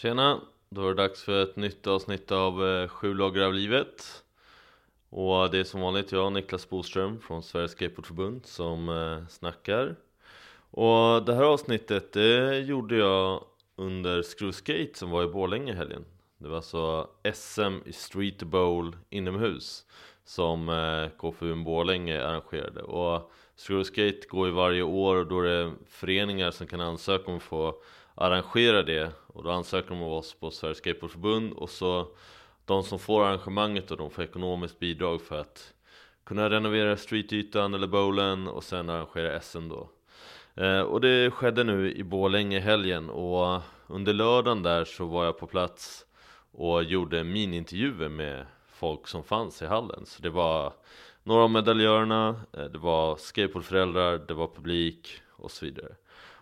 [0.00, 0.49] Tjena!
[0.74, 4.24] Då är det dags för ett nytt avsnitt av eh, Sju lager av livet.
[5.08, 9.96] Och det är som vanligt jag, Niklas Boström från Sveriges Skateboardförbund som eh, snackar.
[10.70, 13.44] Och det här avsnittet det gjorde jag
[13.76, 16.04] under Screwskate som var i Borlänge i helgen.
[16.38, 19.84] Det var alltså SM i Street Bowl inomhus
[20.24, 20.66] som
[21.18, 22.82] KFUM Borlänge arrangerade.
[22.82, 27.36] Och Screwskate går ju varje år och då är det föreningar som kan ansöka om
[27.36, 27.82] att få
[28.20, 32.08] arrangera det och då ansöker de av oss på Sveriges Skateboardförbund och så
[32.64, 35.74] de som får arrangemanget och de får ekonomiskt bidrag för att
[36.24, 39.90] kunna renovera streetytan eller bowlen och sen arrangera SM då.
[40.54, 45.24] Eh, och det skedde nu i Borlänge i helgen och under lördagen där så var
[45.24, 46.06] jag på plats
[46.52, 50.06] och gjorde minintervjuer med folk som fanns i hallen.
[50.06, 50.72] Så det var
[51.22, 55.94] några av medaljörerna, eh, det var skateboardföräldrar, det var publik och så vidare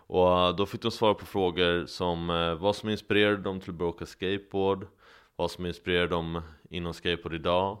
[0.09, 3.69] och eh, då fick de svara på frågor som eh, vad som inspirerade dem till
[3.69, 4.87] att börja åka skateboard
[5.35, 7.77] Vad som inspirerade dem inom skateboard idag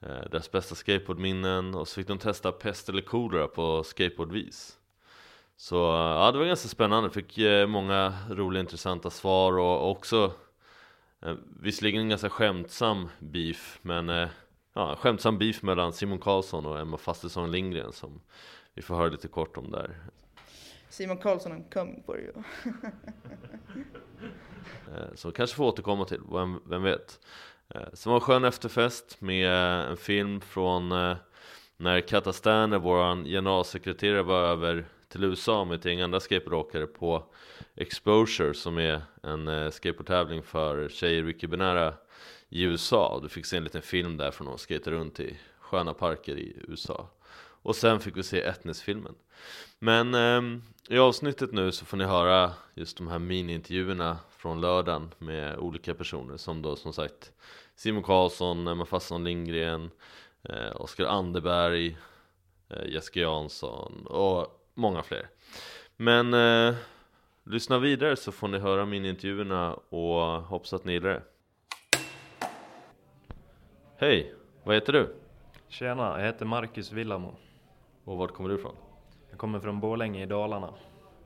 [0.00, 4.78] eh, Deras bästa skateboardminnen och så fick de testa pest eller kolera på skateboardvis.
[5.56, 10.32] Så eh, ja, det var ganska spännande, fick många roliga intressanta svar och också
[11.60, 14.28] Visserligen en ganska skämtsam beef men
[14.72, 18.20] Ja, skämtsam beef mellan Simon Karlsson och Emma Fastesson Lindgren som
[18.74, 19.96] vi får höra lite kort om där.
[20.90, 22.32] Simon Karlsson I'm coming for you.
[25.14, 27.20] Så kanske får återkomma till, vem, vem vet.
[27.74, 29.52] Eh, Sen var en skön efterfest med
[29.90, 31.16] en film från eh,
[31.76, 37.24] när Kata Sterner, vår generalsekreterare, var över till USA med ett gäng andra skateboardåkare på
[37.76, 41.94] Exposure som är en eh, skateboardtävling för tjejer mycket binära
[42.48, 43.20] i USA.
[43.22, 46.56] Du fick se en liten film där från de skater runt i sköna parker i
[46.68, 47.08] USA.
[47.62, 49.14] Och sen fick vi se Etnisfilmen.
[49.78, 55.14] Men eh, i avsnittet nu så får ni höra just de här mini-intervjuerna från lördagen
[55.18, 57.32] med olika personer som då som sagt
[57.74, 59.90] Simon Karlsson, Emma Fasson Lindgren,
[60.42, 61.96] eh, Oskar Anderberg,
[62.68, 65.28] eh, Jessica Jansson och många fler.
[65.96, 66.74] Men eh,
[67.44, 71.22] lyssna vidare så får ni höra mini-intervjuerna och hoppas att ni gillar det.
[73.96, 75.14] Hej, vad heter du?
[75.68, 77.36] Tjena, jag heter Marcus Villamo.
[78.08, 78.74] Och vart kommer du ifrån?
[79.30, 80.74] Jag kommer från Borlänge i Dalarna.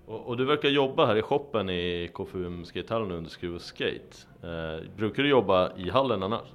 [0.07, 4.17] Och, och, du verkar jobba här i shoppen i KFUM skatehallen under Skruv Skate.
[4.43, 6.49] Eh, brukar du jobba i hallen annars?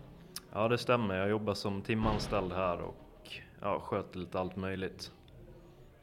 [0.54, 3.30] Ja det stämmer, jag jobbar som timanställd här och
[3.62, 5.12] ja, sköter lite allt möjligt.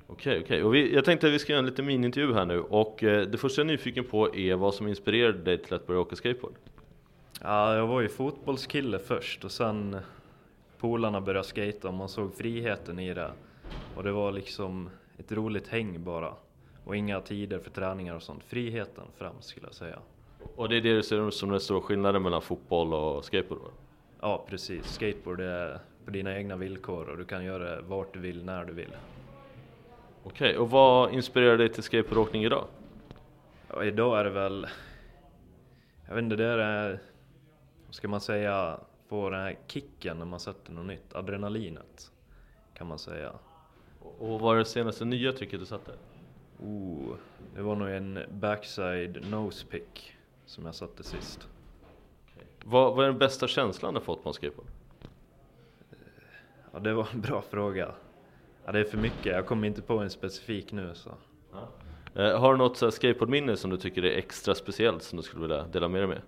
[0.07, 0.65] Okej, okej.
[0.65, 3.27] Och vi, jag tänkte att vi ska göra en liten minintervju här nu och eh,
[3.27, 6.17] det första jag är nyfiken på är vad som inspirerade dig till att börja åka
[6.17, 6.55] skateboard?
[7.41, 9.97] Ja, jag var ju fotbollskille först och sen
[10.79, 13.31] polarna började skata och man såg friheten i det.
[13.97, 16.35] Och det var liksom ett roligt häng bara.
[16.85, 18.45] Och inga tider för träningar och sånt.
[18.45, 19.99] Friheten främst skulle jag säga.
[20.57, 23.61] Och det är det du ser som den stora skillnaden mellan fotboll och skateboard?
[24.21, 28.21] Ja precis, skateboard är på dina egna villkor och du kan göra det vart du
[28.21, 28.97] vill, när du vill.
[30.23, 32.67] Okej, okay, och vad inspirerar dig till skateboardåkning idag?
[33.69, 34.67] Ja, idag är det väl,
[36.09, 37.01] jag vet inte, det är,
[37.87, 42.13] vad ska man säga, få den här kicken när man sätter något nytt, adrenalinet
[42.75, 43.33] kan man säga.
[44.19, 45.93] Och vad är det senaste nya tricket du satte?
[46.61, 47.15] Oh,
[47.55, 50.17] det var nog en backside nose pick
[50.47, 51.49] som jag satte sist.
[52.33, 52.45] Okay.
[52.65, 54.67] Vad, vad är den bästa känslan du fått på en skateboard?
[56.73, 57.95] Ja, det var en bra fråga.
[58.65, 61.11] Ja, det är för mycket, jag kommer inte på en specifik nu så.
[61.53, 61.69] Ja.
[62.23, 65.43] Eh, har du något så skateboardminne som du tycker är extra speciellt som du skulle
[65.43, 66.21] vilja dela med dig med?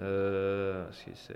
[0.00, 1.34] Uh, ska vi se.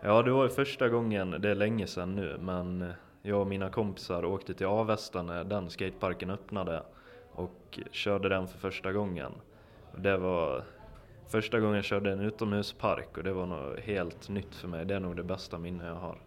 [0.00, 2.92] Ja, det var första gången, det är länge sedan nu, men
[3.26, 6.82] jag och mina kompisar åkte till Avesta när den skateparken öppnade
[7.32, 9.32] och körde den för första gången.
[9.96, 10.64] Det var
[11.28, 14.84] första gången jag körde en utomhuspark och det var något helt nytt för mig.
[14.84, 16.18] Det är nog det bästa minne jag har.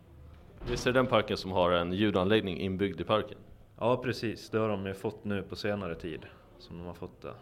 [0.70, 3.38] Visst är det den parken som har en ljudanläggning inbyggd i parken?
[3.80, 6.26] Ja precis, det har de ju fått nu på senare tid
[6.58, 7.34] som de har fått det.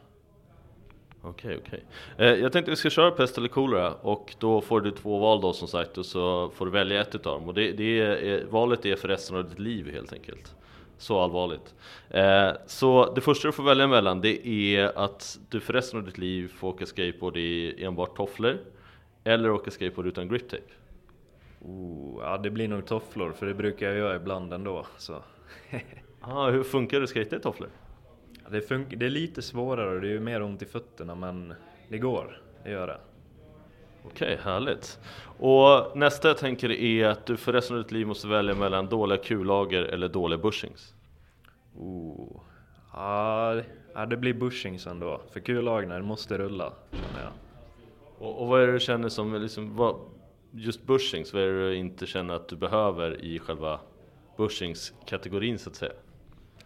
[1.30, 1.84] Okej, okej.
[2.18, 5.42] Eh, jag tänkte vi ska köra pest eller kolera och då får du två val
[5.42, 8.46] då som sagt och så får du välja ett utav dem och det, det är,
[8.46, 10.56] valet är för resten av ditt liv helt enkelt.
[10.98, 11.76] Så allvarligt.
[12.10, 16.06] Eh, så det första du får välja mellan det är att du för resten av
[16.06, 18.58] ditt liv får åka skateboard i enbart tofflor
[19.24, 20.64] eller åka skateboard utan grip tape.
[21.62, 24.86] Oh, ja, det blir nog tofflor för det brukar jag göra ibland ändå.
[24.98, 25.24] Så.
[26.22, 27.70] ah, hur funkar det att skata i tofflor?
[28.52, 31.54] Det, fun- det är lite svårare, det är mer ont i fötterna men
[31.90, 32.98] det går, det gör det.
[34.06, 35.00] Okej, härligt.
[35.40, 38.86] Och nästa jag tänker är att du för resten av ditt liv måste välja mellan
[38.86, 40.94] dåliga kullager eller dåliga bushings.
[41.78, 42.42] Oh.
[42.94, 43.62] Ja,
[44.10, 45.22] det blir bushings ändå.
[45.34, 47.32] För kullagren måste rulla, känner jag.
[48.20, 49.96] Och, och vad är det du känner som, liksom, vad,
[50.52, 53.80] just bushings, vad är det du inte känner att du behöver i själva
[54.38, 55.92] bushings-kategorin så att säga?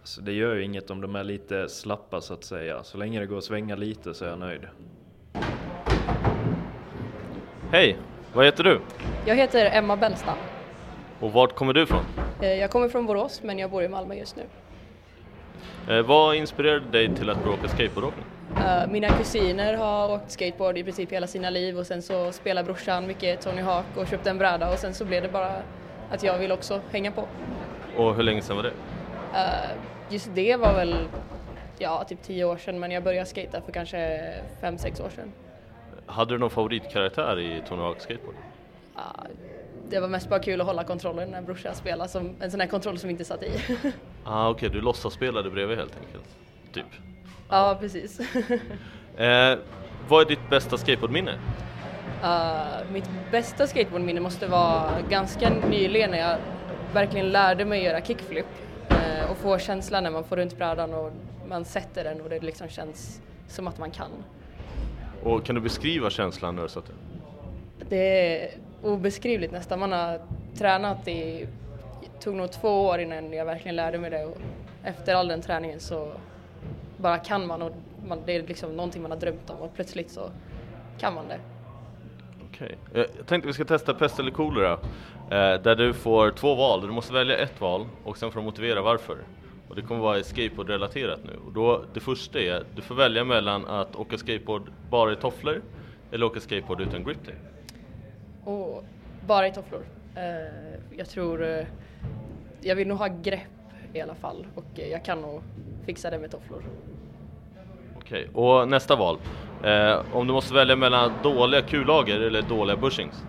[0.04, 2.84] Så det gör ju inget om de är lite slappa så att säga.
[2.84, 4.62] Så länge det går att svänga lite så är jag nöjd.
[7.72, 7.98] Hej,
[8.34, 8.80] vad heter du?
[9.26, 10.38] Jag heter Emma Bellstam.
[11.20, 12.04] Och vart kommer du ifrån?
[12.42, 14.44] Eh, Jag kommer från Borås men jag bor i Malmö just nu.
[15.96, 18.26] Eh, vad inspirerade dig till att börja åka skateboardåkning?
[18.58, 22.64] Eh, Mina kusiner har åkt skateboard i princip hela sina liv och sen så spelar
[22.64, 25.52] brorsan mycket Tony Hawk och köpte en bräda och sen så blev det bara
[26.12, 27.28] att jag vill också hänga på.
[27.98, 28.72] Och hur länge sedan var det?
[29.34, 29.70] Eh,
[30.10, 30.96] Just det var väl,
[31.78, 34.20] ja typ tio år sedan men jag började skata för kanske
[34.62, 35.32] fem, sex år sedan.
[36.06, 38.36] Hade du någon favoritkaraktär i Tony Hawk Skateboard?
[38.96, 39.26] Ja,
[39.90, 42.68] Det var mest bara kul att hålla kontrollen när brorsan spelade, som en sån här
[42.68, 43.52] kontroll som inte satt i.
[44.26, 46.38] Ah, Okej, du låtsasspelade bredvid helt enkelt?
[46.74, 46.86] Typ.
[47.50, 48.20] ja, precis.
[49.18, 49.58] Eh,
[50.10, 51.32] vad är ditt bästa skateboardminne?
[52.24, 56.38] Uh, mitt bästa skateboardminne måste vara ganska nyligen när jag
[56.94, 58.71] verkligen lärde mig göra kickflip uh,
[59.32, 61.12] och få känslan när man får runt brädan och
[61.50, 64.12] man sätter den och det liksom känns som att man kan.
[65.24, 66.94] Och kan du beskriva känslan när du satt det?
[67.90, 68.52] Det är
[68.84, 69.80] obeskrivligt nästan.
[69.80, 70.20] Man har
[70.56, 71.48] tränat i,
[72.02, 74.38] det tog nog två år innan jag verkligen lärde mig det och
[74.84, 76.12] efter all den träningen så
[76.98, 77.72] bara kan man och
[78.08, 80.30] man, det är liksom någonting man har drömt om och plötsligt så
[81.00, 81.40] kan man det.
[82.52, 82.78] Okej.
[82.94, 84.80] Eh, Jag tänkte vi ska testa pest eller kolera.
[85.32, 88.46] Eh, där du får två val, du måste välja ett val och sen får du
[88.46, 89.18] motivera varför.
[89.68, 91.40] Och det kommer vara skateboard-relaterat nu.
[91.46, 95.62] Och då, det första är, du får välja mellan att åka skateboard bara i tofflor
[96.12, 97.38] eller åka skateboard utan grip tape.
[98.44, 98.84] Och
[99.28, 99.82] bara i tofflor.
[100.16, 100.24] Eh,
[100.98, 101.66] jag tror, eh,
[102.62, 103.42] jag vill nog ha grepp
[103.94, 105.42] i alla fall och jag kan nog
[105.86, 106.64] fixa det med tofflor.
[107.98, 109.18] Okej, och nästa val.
[110.14, 113.24] Om du måste välja mellan dåliga kullager eller dåliga bushings.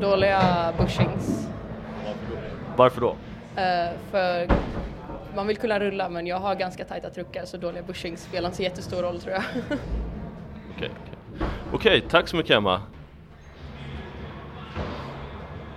[0.00, 1.48] Dåliga bushings.
[2.76, 3.16] Varför då?
[3.56, 4.48] Eh, för
[5.36, 8.56] man vill kunna rulla men jag har ganska tajta truckar så dåliga bushings spelar inte
[8.56, 9.42] så jättestor roll tror jag.
[10.76, 11.48] Okej, okej.
[11.72, 12.82] Okej, tack så mycket Emma.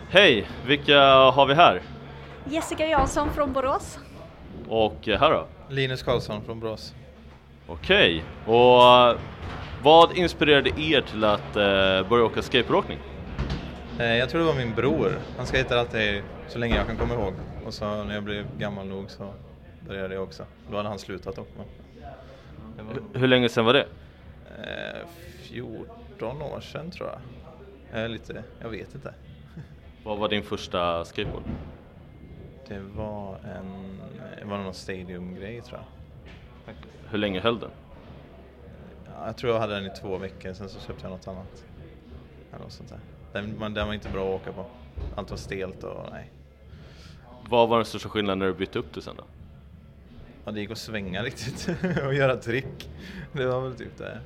[0.09, 1.81] Hej, vilka har vi här?
[2.45, 3.99] Jessica Jansson från Borås.
[4.69, 5.47] Och eh, här då?
[5.69, 6.93] Linus Karlsson från Borås.
[7.67, 9.17] Okej, och eh,
[9.83, 11.53] vad inspirerade er till att
[12.09, 12.97] börja åka skateboardåkning?
[13.99, 15.19] Eh, Jag tror det var min bror.
[15.37, 17.33] Han skejtar alltid så länge jag kan komma ihåg.
[17.65, 19.33] Och så när jag blev gammal nog så
[19.87, 20.45] började jag också.
[20.71, 21.47] Då hade han slutat dock.
[22.77, 23.85] Det var Hur länge sedan var det?
[24.61, 25.07] eh,
[25.41, 27.19] 14 år sedan tror jag.
[28.03, 29.13] Eh, lite, jag vet inte.
[30.03, 31.43] Vad var din första skateboard?
[32.67, 33.99] Det var en,
[34.39, 36.75] det var någon stadiumgrej tror jag.
[37.11, 37.69] Hur länge höll den?
[39.05, 41.65] Ja, jag tror jag hade den i två veckor, sen så köpte jag något annat.
[42.51, 42.99] Eller något sånt där.
[43.33, 44.65] Den, den var inte bra att åka på.
[45.15, 46.31] Allt var stelt och nej.
[47.49, 49.23] Vad var den största skillnaden när du bytte upp det sen då?
[50.45, 51.69] Ja, det gick att svänga riktigt
[52.05, 52.89] och göra trick.
[53.33, 54.19] Det var väl typ det.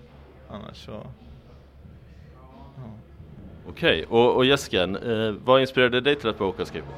[0.49, 0.91] Annars så...
[0.91, 2.83] Ja.
[3.69, 6.97] Okej, och, och Jessica, eh, vad inspirerade dig till att börja åka skateboard?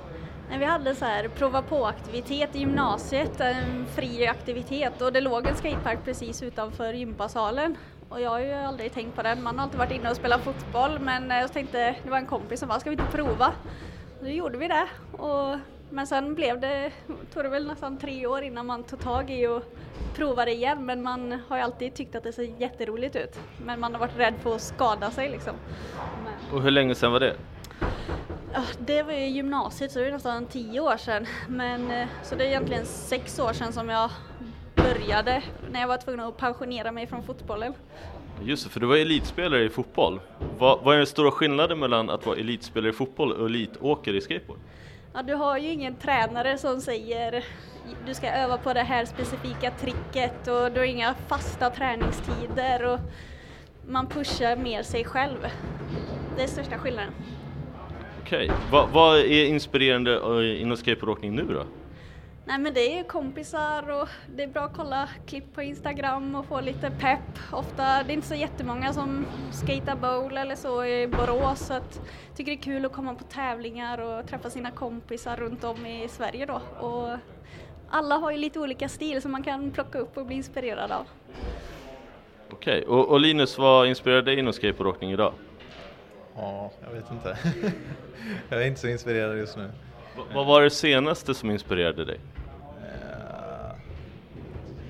[0.49, 5.21] När vi hade så här prova på aktivitet i gymnasiet, en fri aktivitet och det
[5.21, 7.77] låg en skatepark precis utanför gympasalen.
[8.09, 10.41] Och jag har ju aldrig tänkt på den, man har alltid varit inne och spelat
[10.41, 13.53] fotboll men eh, jag tänkte, det var en kompis som bara, ska vi inte prova?
[14.19, 14.87] Och då gjorde vi det.
[15.11, 15.57] Och,
[15.89, 16.91] men sen blev det,
[17.33, 19.63] tog det väl nästan tre år innan man tog tag i och
[20.15, 23.39] provade igen men man har ju alltid tyckt att det ser jätteroligt ut.
[23.65, 25.55] Men man har varit rädd för att skada sig liksom.
[26.23, 27.35] Men, Och hur länge sedan var det?
[28.79, 31.25] Det var ju gymnasiet så det är nästan tio år sedan.
[31.47, 34.09] Men, eh, så det är egentligen sex år sedan som jag
[34.93, 37.73] började när jag var tvungen att pensionera mig från fotbollen.
[38.43, 40.19] Just det, för du var elitspelare i fotboll.
[40.57, 44.21] Vad, vad är den stora skillnaden mellan att vara elitspelare i fotboll och elitåkare i
[44.21, 44.59] skateboard?
[45.13, 47.43] Ja, du har ju ingen tränare som säger
[48.05, 52.99] du ska öva på det här specifika tricket och du har inga fasta träningstider och
[53.87, 55.37] man pushar mer sig själv.
[56.37, 57.13] Det är största skillnaden.
[58.21, 61.63] Okej, vad, vad är inspirerande eh, inom skateboardåkning nu då?
[62.47, 66.35] Nej men det är ju kompisar och det är bra att kolla klipp på Instagram
[66.35, 67.39] och få lite pepp.
[67.51, 72.01] Ofta, det är inte så jättemånga som skater bowl eller så i Borås så att
[72.27, 75.85] jag tycker det är kul att komma på tävlingar och träffa sina kompisar runt om
[75.85, 76.61] i Sverige då.
[76.87, 77.17] Och
[77.89, 81.05] alla har ju lite olika stil som man kan plocka upp och bli inspirerad av.
[82.51, 85.33] Okej, och, och Linus, vad inspirerar dig inom skateboardåkning idag?
[86.35, 87.37] Ja, jag vet inte.
[88.49, 89.63] jag är inte så inspirerad just nu.
[90.15, 92.19] V- vad var det senaste som inspirerade dig?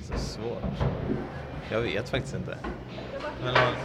[0.08, 0.64] Så svårt.
[1.72, 2.58] Jag vet faktiskt inte.
[3.44, 3.76] Men, man-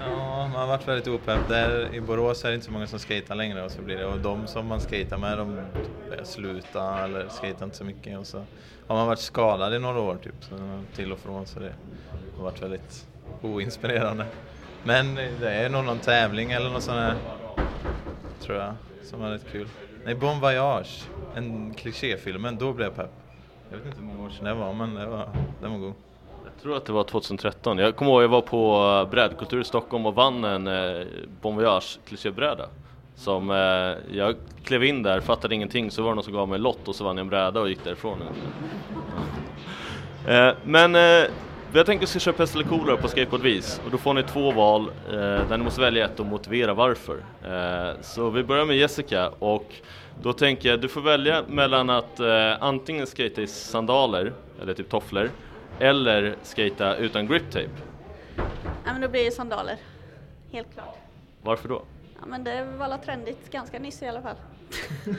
[0.00, 1.48] ja, man har varit väldigt opepp.
[1.48, 4.06] Där I Borås är det inte så många som skater längre och så blir det.
[4.06, 5.68] Och de som man skater med de
[6.08, 8.18] börjar sluta eller skater inte så mycket.
[8.18, 8.38] Och så
[8.86, 11.46] har man varit skadad i några år typ, så till och från.
[11.46, 11.74] Så det
[12.36, 13.06] har varit väldigt
[13.42, 14.26] oinspirerande.
[14.82, 17.16] Men det är nog någon tävling eller något sånt här,
[18.40, 19.68] tror jag, som är rätt kul.
[20.04, 21.02] Nej, Bon Voyage,
[21.36, 23.27] en klichéfilmen, då blev jag pepp.
[23.70, 25.28] Jag vet inte hur många år sedan det var, men det var,
[25.60, 25.94] den var god.
[26.44, 27.78] Jag tror att det var 2013.
[27.78, 31.06] Jag kommer ihåg jag var på eh, brädkultur i Stockholm och vann en eh,
[31.40, 32.68] Bon Voyage klichébräda.
[33.14, 36.56] Som eh, jag klev in där, fattade ingenting, så var det någon som gav mig
[36.56, 38.18] en lott och så vann jag en bräda och gick därifrån.
[40.26, 41.30] Eh, men eh,
[41.72, 44.22] jag tänker att vi ska köra pest eller kolera på skateboardvis och då får ni
[44.22, 47.16] två val eh, där ni måste välja ett och motivera varför.
[47.44, 49.74] Eh, så vi börjar med Jessica och
[50.22, 54.32] då tänker jag du får välja mellan att eh, antingen skata i sandaler
[54.62, 55.30] eller typ tofflor
[55.78, 57.70] eller skata utan grip tape.
[58.84, 59.76] Ja men då blir det sandaler.
[60.52, 60.96] Helt klart.
[61.42, 61.82] Varför då?
[62.20, 64.36] Ja men det var alla trendigt ganska nyss i alla fall.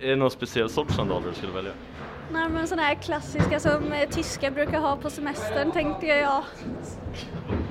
[0.00, 1.72] Är det någon speciell sorts sandaler du skulle välja?
[2.32, 6.42] Nej men sådana här klassiska som eh, tyskar brukar ha på semestern tänkte jag.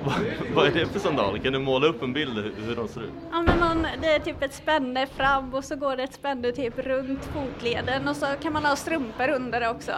[0.05, 0.13] Vad-
[0.55, 1.39] Vad är det för sandaler?
[1.39, 3.09] Kan du måla upp en bild hur de ser ut?
[3.31, 6.51] Ja men man, det är typ ett spänne fram och så går det ett spänne
[6.51, 9.91] typ runt fotleden och så kan man ha strumpor under det också.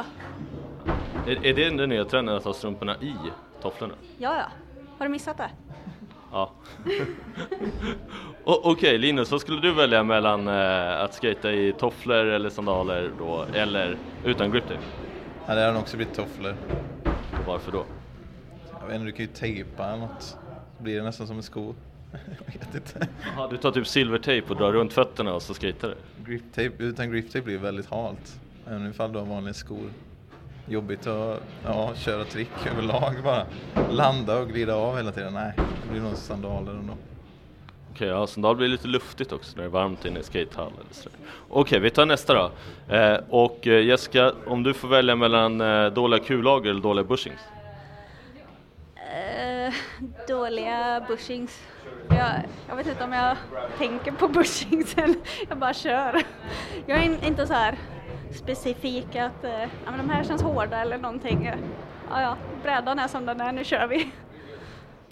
[1.27, 3.15] Är, är det den nya trenden att ha strumporna i
[3.62, 3.93] tofflorna?
[4.17, 4.45] Ja ja,
[4.97, 5.50] har du missat det?
[6.35, 6.51] Ja.
[8.43, 13.45] Okej Linus, vad skulle du välja mellan eh, att skata i tofflor eller sandaler då,
[13.53, 14.79] eller utan grip tape?
[15.47, 16.55] Ja, det har nog också blivit tofflor.
[17.47, 17.85] Varför då?
[18.79, 20.23] Jag vet inte, du kan ju tejpa eller något.
[20.77, 21.75] Så blir det nästan som en sko.
[22.11, 23.07] jag vet inte.
[23.35, 26.31] Aha, du tar typ silvertejp och drar runt fötterna och så skater du?
[26.31, 28.39] Grip tape, utan grip tape blir det väldigt halt.
[28.67, 29.89] Även ifall du har vanliga skor.
[30.67, 33.45] Jobbigt att ja, köra trick överlag bara.
[33.89, 35.34] Landa och glida av hela tiden.
[35.34, 36.93] Nej, det blir nog sandaler ändå.
[37.91, 40.93] Okej, ja, sandal blir lite luftigt också när det är varmt inne i skatehall eller
[40.93, 41.19] sådär.
[41.50, 42.51] Okej, vi tar nästa då.
[42.95, 47.39] Eh, och eh, Jessica, om du får välja mellan eh, dåliga kullager eller dåliga bushings?
[48.95, 49.74] Eh,
[50.27, 51.62] dåliga bushings.
[52.10, 52.31] Jag,
[52.69, 53.38] jag vet inte om jag
[53.77, 55.15] tänker på bushings eller
[55.50, 56.22] jag bara kör.
[56.86, 57.75] Jag är in, inte så här
[58.35, 61.51] specifik att eh, ja, men de här känns hårda eller någonting.
[62.09, 64.11] Ja, ja, brädan är som den är, nu kör vi.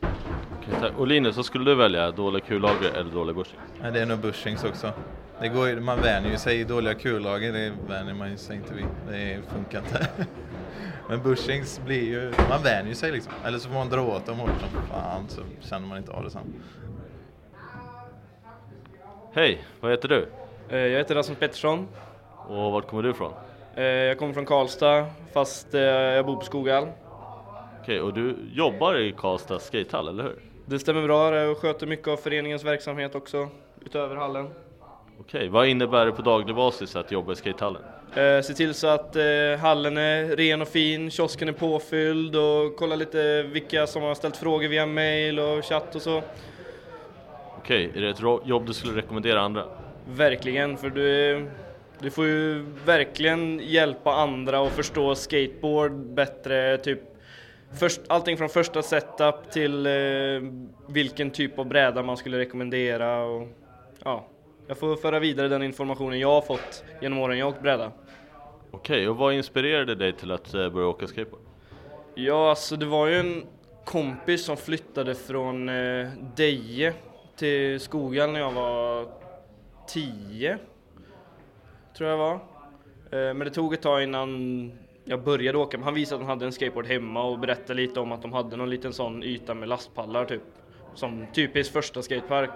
[0.02, 0.92] Okej, tack.
[0.98, 2.12] Och Linus, vad skulle du välja?
[2.12, 3.62] Dåliga kullager eller dåliga bushings?
[3.82, 4.92] Nej, det är nog bushings också.
[5.40, 8.74] Det går, man vänjer ju sig i dåliga kullager, det vänjer man ju sig inte
[8.74, 8.86] vid.
[9.10, 10.08] Det funkar inte.
[11.10, 13.34] Men bushings blir ju, man vänjer ju sig liksom.
[13.46, 16.24] Eller så får man dra åt dem hårt som fan så känner man inte av
[16.24, 16.54] det sen.
[19.34, 20.30] Hej, vad heter du?
[20.70, 21.88] Eh, Jag heter Rasmus Pettersson.
[22.48, 23.34] Och vart kommer du ifrån?
[23.76, 26.88] Eh, Jag kommer från Karlstad fast eh, jag bor på Skoghall.
[27.82, 30.36] Okej, och du jobbar i Karlstad skatehall, eller hur?
[30.66, 33.50] Det stämmer bra, jag sköter mycket av föreningens verksamhet också
[33.86, 34.50] utöver hallen.
[35.20, 37.82] Okej, vad innebär det på daglig basis att jobba i skatehallen?
[38.16, 39.24] Eh, Se till så att eh,
[39.62, 44.38] hallen är ren och fin, kiosken är påfylld och kolla lite vilka som har ställt
[44.38, 46.22] frågor via mail och chatt och så.
[47.58, 49.64] Okej, är det ett ro- jobb du skulle rekommendera andra?
[50.08, 51.46] Verkligen, för du,
[52.04, 56.78] du får ju verkligen hjälpa andra att förstå skateboard bättre.
[56.78, 57.00] Typ
[57.80, 59.92] först, allting från första setup till eh,
[60.88, 63.24] vilken typ av bräda man skulle rekommendera.
[63.24, 63.48] Och,
[64.04, 64.28] ja,
[64.68, 67.92] jag får föra vidare den informationen jag har fått genom åren jag åkt bräda.
[68.72, 71.42] Okej, och vad inspirerade dig till att eh, börja åka skateboard?
[72.16, 73.44] Ja, alltså det var ju en
[73.86, 76.94] kompis som flyttade från eh, Deje
[77.36, 79.08] till Skoghall när jag var
[79.88, 80.58] 10,
[81.98, 82.34] tror jag var.
[82.34, 82.40] Eh,
[83.12, 84.72] men det tog ett tag innan
[85.06, 85.80] jag började åka.
[85.84, 88.56] Han visade att han hade en skateboard hemma och berättade lite om att de hade
[88.58, 90.42] någon liten sån yta med lastpallar typ.
[90.96, 92.50] Som typiskt första skatepark.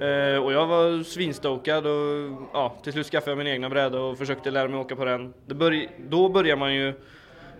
[0.00, 4.18] Eh, och jag var svinstokad och ja, till slut skaffade jag min egna bräda och
[4.18, 5.34] försökte lära mig åka på den.
[5.46, 6.94] Det börj- då börjar man ju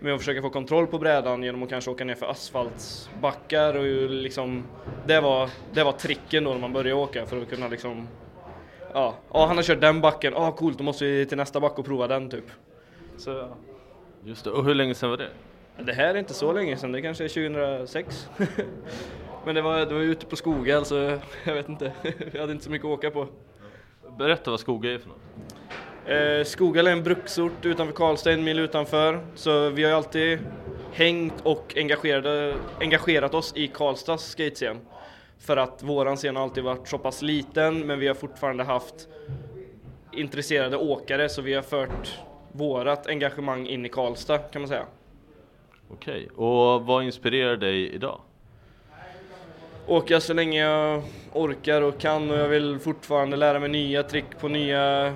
[0.01, 3.85] med att försöka få kontroll på brädan genom att kanske åka ner för asfaltsbackar och
[4.11, 4.65] liksom
[5.07, 8.09] det var, det var tricken då när man började åka för att kunna liksom
[8.95, 11.79] ja, ja han har kört den backen, ja coolt då måste vi till nästa back
[11.79, 12.45] och prova den typ.
[13.17, 13.49] Så ja.
[14.25, 15.31] Just det, och hur länge sedan var det?
[15.79, 18.29] Det här är inte så länge sedan, det kanske är 2006.
[19.45, 20.95] Men det var, det var ute på Skoghall så
[21.45, 21.93] jag vet inte,
[22.33, 23.27] vi hade inte så mycket att åka på.
[24.19, 25.19] Berätta vad Skoga är för något.
[26.07, 29.21] Eh, Skoghall är en bruksort utanför Karlstad, en mil utanför.
[29.35, 30.39] Så vi har ju alltid
[30.93, 31.75] hängt och
[32.81, 34.77] engagerat oss i Karlstads skatescen.
[35.41, 39.09] För att våran scen har alltid varit så pass liten men vi har fortfarande haft
[40.13, 42.19] intresserade åkare så vi har fört
[42.53, 44.87] vårat engagemang in i Karlstad kan man säga.
[45.91, 48.21] Okej, och vad inspirerar dig idag?
[49.87, 54.39] Åka så länge jag orkar och kan och jag vill fortfarande lära mig nya trick
[54.41, 55.15] på nya,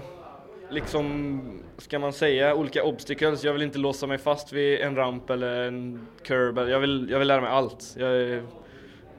[0.70, 1.40] liksom,
[1.78, 3.44] ska man säga, olika obstacles.
[3.44, 6.58] Jag vill inte låsa mig fast vid en ramp eller en curb.
[6.58, 7.96] Jag vill, jag vill lära mig allt.
[7.98, 8.42] Jag,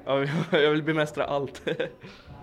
[0.05, 0.27] jag,
[0.63, 1.61] jag vill bemästra allt.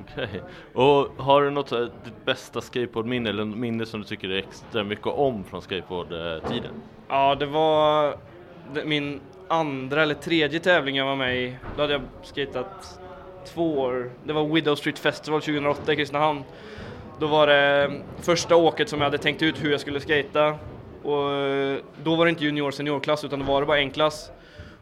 [0.00, 0.42] Okej,
[0.75, 4.85] och har du något, eh, ditt bästa skateboardminne eller något minne som du tycker extra
[4.85, 6.71] mycket om från skateboardtiden?
[7.09, 8.16] Ja, det var
[8.75, 11.57] det- min andra eller tredje tävling jag var med i.
[11.76, 13.00] Då hade jag skatat
[13.54, 14.11] två år.
[14.25, 16.42] Det var Widow Street Festival 2008 i Kristinehamn.
[17.19, 17.90] Då var det
[18.21, 20.54] första åket som jag hade tänkt ut hur jag skulle skata.
[21.02, 24.31] Och eh, då var det inte junior seniorklass utan då var det bara en klass.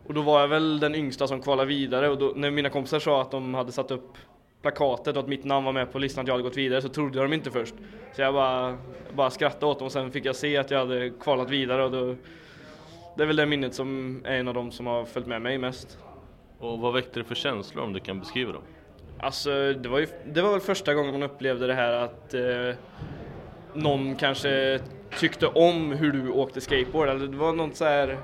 [0.06, 2.98] Och då var jag väl den yngsta som kvalade vidare och då, när mina kompisar
[2.98, 4.18] sa att de hade satt upp
[4.62, 6.88] plakatet och att mitt namn var med på listan att jag hade gått vidare så
[6.88, 7.74] trodde de inte först.
[8.16, 8.78] Så jag bara,
[9.14, 11.90] bara skrattade åt dem och sen fick jag se att jag hade kvalat vidare och
[11.90, 12.16] då
[13.16, 15.58] det är väl det minnet som är en av dem som har följt med mig
[15.58, 15.98] mest.
[16.58, 18.62] Och vad väckte det för känslor om du kan beskriva dem?
[19.18, 22.74] Alltså det var ju, det var väl första gången man upplevde det här att eh,
[23.74, 24.80] någon kanske
[25.18, 27.08] tyckte om hur du åkte skateboard.
[27.08, 28.18] Eller det var något så här.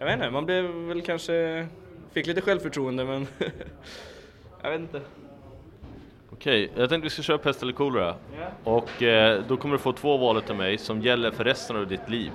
[0.00, 1.66] Jag vet inte, man blev väl kanske,
[2.12, 3.26] fick lite självförtroende men
[4.62, 5.00] jag vet inte.
[6.32, 8.14] Okej, jag tänkte vi ska köra pest eller kolera.
[8.64, 11.86] Och eh, då kommer du få två val av mig som gäller för resten av
[11.86, 12.32] ditt liv.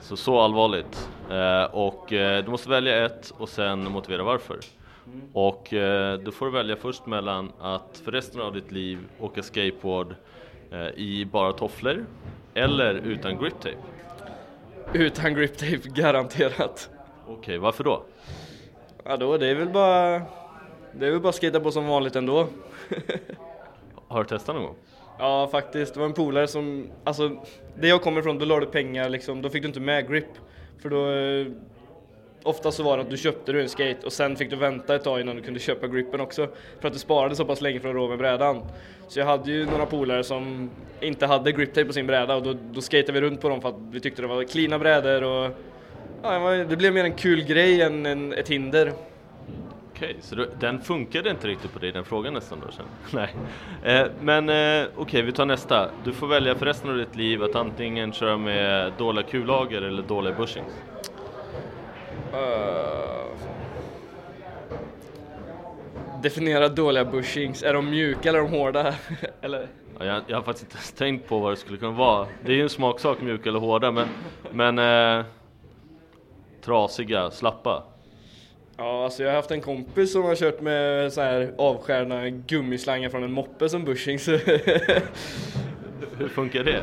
[0.00, 1.08] Så så allvarligt.
[1.30, 4.58] Eh, och eh, du måste välja ett och sen motivera varför.
[5.32, 9.42] Och eh, då får du välja först mellan att för resten av ditt liv åka
[9.42, 10.14] skateboard
[10.70, 12.06] eh, i bara tofflor
[12.54, 13.97] eller utan grip tape.
[14.92, 16.90] Utan grip tape garanterat.
[17.26, 18.02] Okej, varför då?
[19.04, 20.22] Ja då, det är väl bara,
[20.92, 22.48] det är väl bara att skata på som vanligt ändå.
[24.08, 24.76] Har du testat någon gång?
[25.18, 27.36] Ja faktiskt, det var en polare som, alltså
[27.80, 30.28] det jag kommer ifrån, då la du pengar liksom, då fick du inte med grip.
[30.82, 31.46] För då, eh,
[32.48, 34.94] ofta så var det att du köpte du en skate och sen fick du vänta
[34.94, 36.48] ett tag innan du kunde köpa gripen också.
[36.80, 38.62] För att du sparade så pass länge för att rå med brädan.
[39.08, 42.54] Så jag hade ju några polare som inte hade griptape på sin bräda och då,
[42.72, 45.50] då skatade vi runt på dem för att vi tyckte det var cleana brädor och
[46.22, 48.92] ja, det blev mer en kul grej än en, ett hinder.
[49.98, 52.72] Okej, så du, den funkade inte riktigt på dig den frågan nästan då?
[52.72, 52.84] Sen.
[53.12, 53.34] Nej.
[53.96, 55.90] Eh, men eh, okej, vi tar nästa.
[56.04, 60.02] Du får välja för resten av ditt liv att antingen köra med dåliga kullager eller
[60.02, 60.72] dåliga bushings.
[62.32, 63.38] Uh,
[66.22, 68.94] definiera dåliga bushings, är de mjuka eller är de hårda?
[69.42, 69.66] eller?
[69.98, 72.26] Ja, jag, jag har faktiskt inte ens tänkt på vad det skulle kunna vara.
[72.44, 74.08] Det är ju en smaksak, mjuka eller hårda, men,
[74.52, 75.24] men eh,
[76.64, 77.84] trasiga, slappa.
[78.76, 83.08] Ja, alltså jag har haft en kompis som har kört med så här avskärna gummislangar
[83.08, 84.30] från en moppe som bushing så
[86.18, 86.82] Hur funkar det?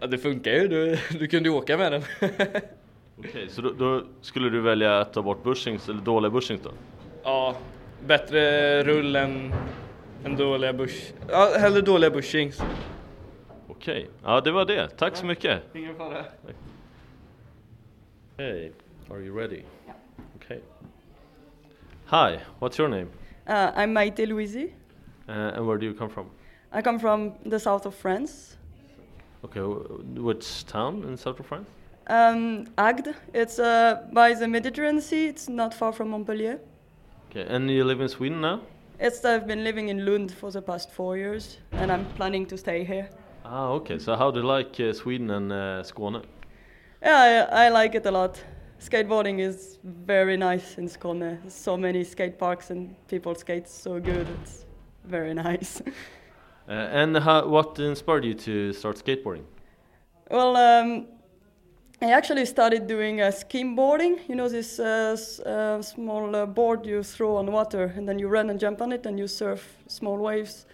[0.00, 2.02] ja, det funkar ju, du, du kunde ju åka med den.
[3.18, 6.70] Okej, så då, då skulle du välja att ta bort bushings, eller dåliga bushings då?
[7.22, 7.56] ja,
[8.06, 9.52] bättre rull än,
[10.24, 11.12] än dåliga bush...
[11.28, 12.62] Ja, hellre dåliga bushings.
[13.68, 14.88] Okej, ja det var det.
[14.88, 15.62] Tack så mycket.
[15.74, 16.24] Ingen fara.
[18.36, 18.70] Hey,
[19.10, 19.62] are you ready?
[20.36, 20.58] Okay.
[22.06, 23.08] Hi, what's your name?
[23.46, 24.64] Uh, I'm Maite Louisi.
[25.28, 26.26] Uh, and where do you come from?
[26.72, 28.56] I come from the south of France.
[29.44, 31.68] Okay, wh- which town in south of France?
[32.06, 33.14] Um, Agde.
[33.32, 35.28] It's uh, by the Mediterranean Sea.
[35.28, 36.60] It's not far from Montpellier.
[37.30, 38.60] Okay, and you live in Sweden now?
[38.98, 42.56] It's I've been living in Lund for the past four years, and I'm planning to
[42.56, 43.08] stay here.
[43.44, 43.98] Ah, okay.
[43.98, 46.22] So how do you like uh, Sweden and uh, Skåne?
[47.02, 48.42] Yeah, I, I like it a lot.
[48.78, 51.38] Skateboarding is very nice in Skåne.
[51.50, 54.26] So many skate parks and people skate so good.
[54.42, 54.64] It's
[55.04, 55.82] very nice.
[56.68, 59.44] Uh, and how, what inspired you to start skateboarding?
[60.30, 61.06] Well, um,
[62.02, 64.18] I actually started doing uh, skimboarding.
[64.28, 68.18] You know this uh, s- uh, small uh, board you throw on water, and then
[68.18, 70.66] you run and jump on it, and you surf small waves.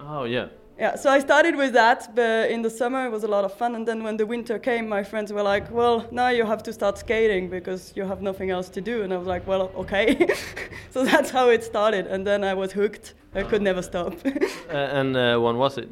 [0.00, 0.46] Oh, yeah.
[0.78, 3.06] Yeah, so I started with that but in the summer.
[3.06, 5.42] It was a lot of fun, and then when the winter came, my friends were
[5.42, 9.02] like, "Well, now you have to start skating because you have nothing else to do."
[9.02, 10.26] And I was like, "Well, okay."
[10.90, 13.14] so that's how it started, and then I was hooked.
[13.34, 14.14] I could never stop.
[14.72, 15.88] Uh, and uh, when was it?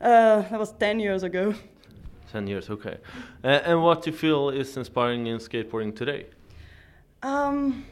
[0.00, 1.54] uh, that was 10 years ago.
[2.32, 2.98] 10 years, okay.
[3.42, 6.26] Uh, and what do you feel is inspiring in skateboarding today?
[7.22, 7.84] Um,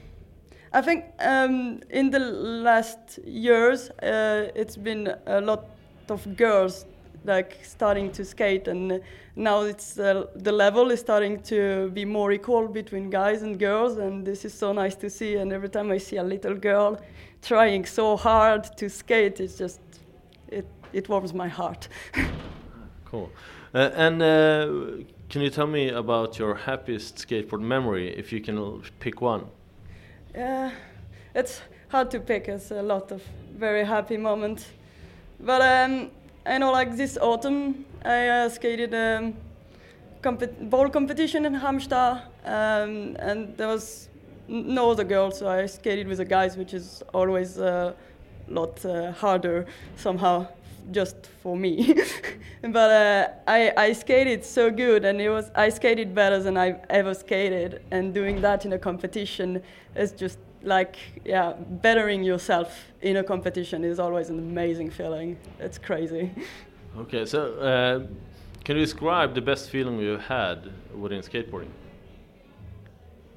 [0.72, 5.64] I think um, in the last years, uh, it's been a lot
[6.08, 6.86] of girls
[7.24, 9.00] like starting to skate, and
[9.36, 13.98] now it's uh, the level is starting to be more equal between guys and girls,
[13.98, 15.36] and this is so nice to see.
[15.36, 17.00] And every time I see a little girl
[17.42, 19.80] trying so hard to skate, it's just
[20.48, 21.88] it it warms my heart.
[23.10, 23.30] Cool.
[23.78, 24.66] Uh, and uh,
[25.28, 29.44] can you tell me about your happiest skateboard memory, if you can pick one?
[30.34, 30.72] Yeah,
[31.32, 32.48] it's hard to pick.
[32.48, 33.22] It's a lot of
[33.56, 34.66] very happy moments.
[35.38, 36.10] But um,
[36.44, 39.34] I know, like this autumn, I uh, skated um,
[40.22, 44.08] compet- ball competition in Halmstad, um, and there was
[44.48, 47.94] no other girls, so I skated with the guys, which is always a
[48.48, 50.48] lot uh, harder somehow,
[50.90, 51.94] just for me.
[52.62, 56.80] but uh, I, I skated so good, and it was I skated better than I've
[56.90, 59.62] ever skated, and doing that in a competition
[59.94, 65.38] is just like yeah, bettering yourself in a competition is always an amazing feeling.
[65.58, 66.30] It's crazy.
[66.96, 68.06] Okay, so uh,
[68.64, 71.68] can you describe the best feeling you've had within skateboarding?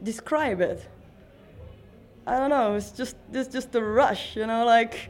[0.04, 0.88] describe it.
[2.26, 2.76] I don't know.
[2.76, 5.10] It's just it's just a rush, you know, like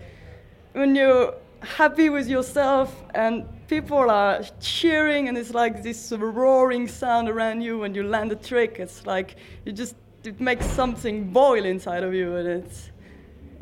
[0.73, 7.30] when you're happy with yourself and people are cheering and it's like this roaring sound
[7.30, 8.78] around you when you land a trick.
[8.80, 12.91] It's like you just it makes something boil inside of you and it's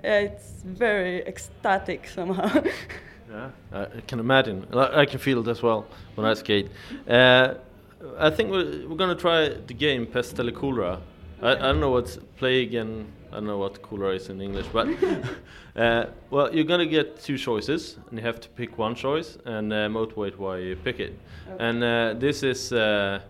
[0.03, 2.63] it's very ecstatic somehow.
[3.31, 4.65] Yeah, I can imagine.
[4.73, 5.85] I can feel it as well
[6.15, 6.67] when I skate.
[7.07, 7.53] Uh,
[8.17, 10.99] I think we're, we're gonna try the game Pest eller Cholera.
[11.39, 14.65] I, I don't know what's plague and I don't know what cooler is in English,
[14.73, 14.87] but
[15.75, 19.71] uh, well, you're gonna get two choices, and you have to pick one choice and
[19.71, 21.13] uh, motivate why you pick it.
[21.47, 21.63] Okay.
[21.63, 23.21] And uh, this is uh,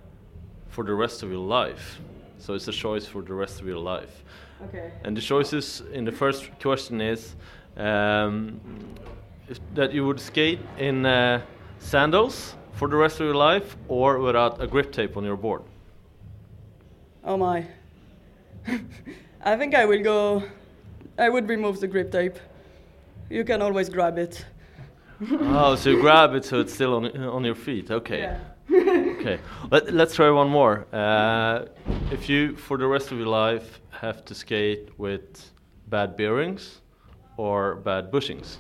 [0.69, 1.99] for the rest of your life,
[2.38, 4.23] so it's a choice for the rest of your life.
[4.63, 4.91] okay.
[5.03, 7.35] And the choices in the first question is
[7.75, 8.62] um,
[9.73, 11.41] that you would skate in uh,
[11.79, 15.63] sandals for the rest of your life or without a grip tape on your board.
[17.23, 17.65] Oh my.
[19.41, 20.43] I think I will go.
[21.17, 22.38] I would remove the grip tape.
[23.30, 24.45] You can always grab it.
[25.32, 27.91] oh, so you grab it so it's still on on your feet.
[27.91, 28.19] Okay.
[28.19, 28.39] Yeah.
[29.19, 29.39] okay.
[29.71, 30.86] Let, let's try one more.
[30.93, 31.65] Uh,
[32.12, 35.52] if you, for the rest of your life, have to skate with
[35.88, 36.82] bad bearings
[37.38, 38.58] or bad bushings.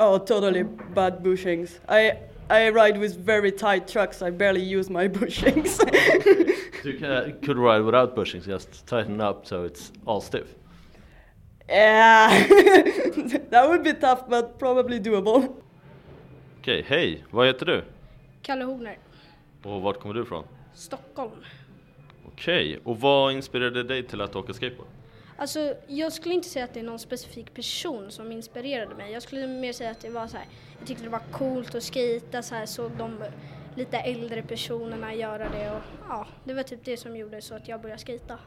[0.00, 1.78] Oh, totally bad bushings.
[1.88, 2.18] I
[2.50, 4.22] I ride with very tight trucks.
[4.22, 5.68] I barely use my bushings.
[6.82, 10.46] So you ca- could ride without bushings, just tighten up so it's all stiff.
[11.68, 12.28] yeah,
[13.50, 15.48] that would be tough, but probably doable.
[16.60, 17.82] Okej, hej, vad heter du?
[18.42, 18.98] Kalle Horner,
[19.64, 20.44] Och vart kommer du ifrån?
[20.74, 21.30] Stockholm.
[22.26, 24.88] Okej, och vad inspirerade dig till att åka skateboard?
[25.42, 29.12] Alltså, jag skulle inte säga att det är någon specifik person som inspirerade mig.
[29.12, 30.46] Jag skulle mer säga att det var så här,
[30.78, 33.24] jag tyckte det var coolt att skita så här, såg de
[33.76, 37.68] lite äldre personerna göra det och ja, det var typ det som gjorde så att
[37.68, 38.38] jag började skita.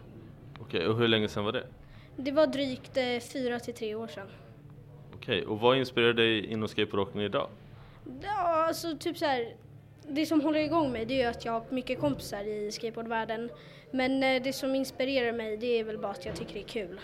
[0.59, 1.67] Okej, och hur länge sedan var det?
[2.15, 4.27] Det var drygt eh, fyra till tre år sedan.
[5.15, 7.49] Okej, och vad inspirerade dig inom skateboardåkning idag?
[8.21, 9.55] Ja, alltså typ så här,
[10.07, 13.49] det som håller igång mig det är att jag har mycket kompisar i skateboardvärlden.
[13.95, 16.67] Men eh, det som inspirerar mig det är väl bara att jag tycker det är
[16.67, 16.99] kul.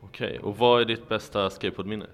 [0.00, 2.06] Okej, och vad är ditt bästa skateboardminne?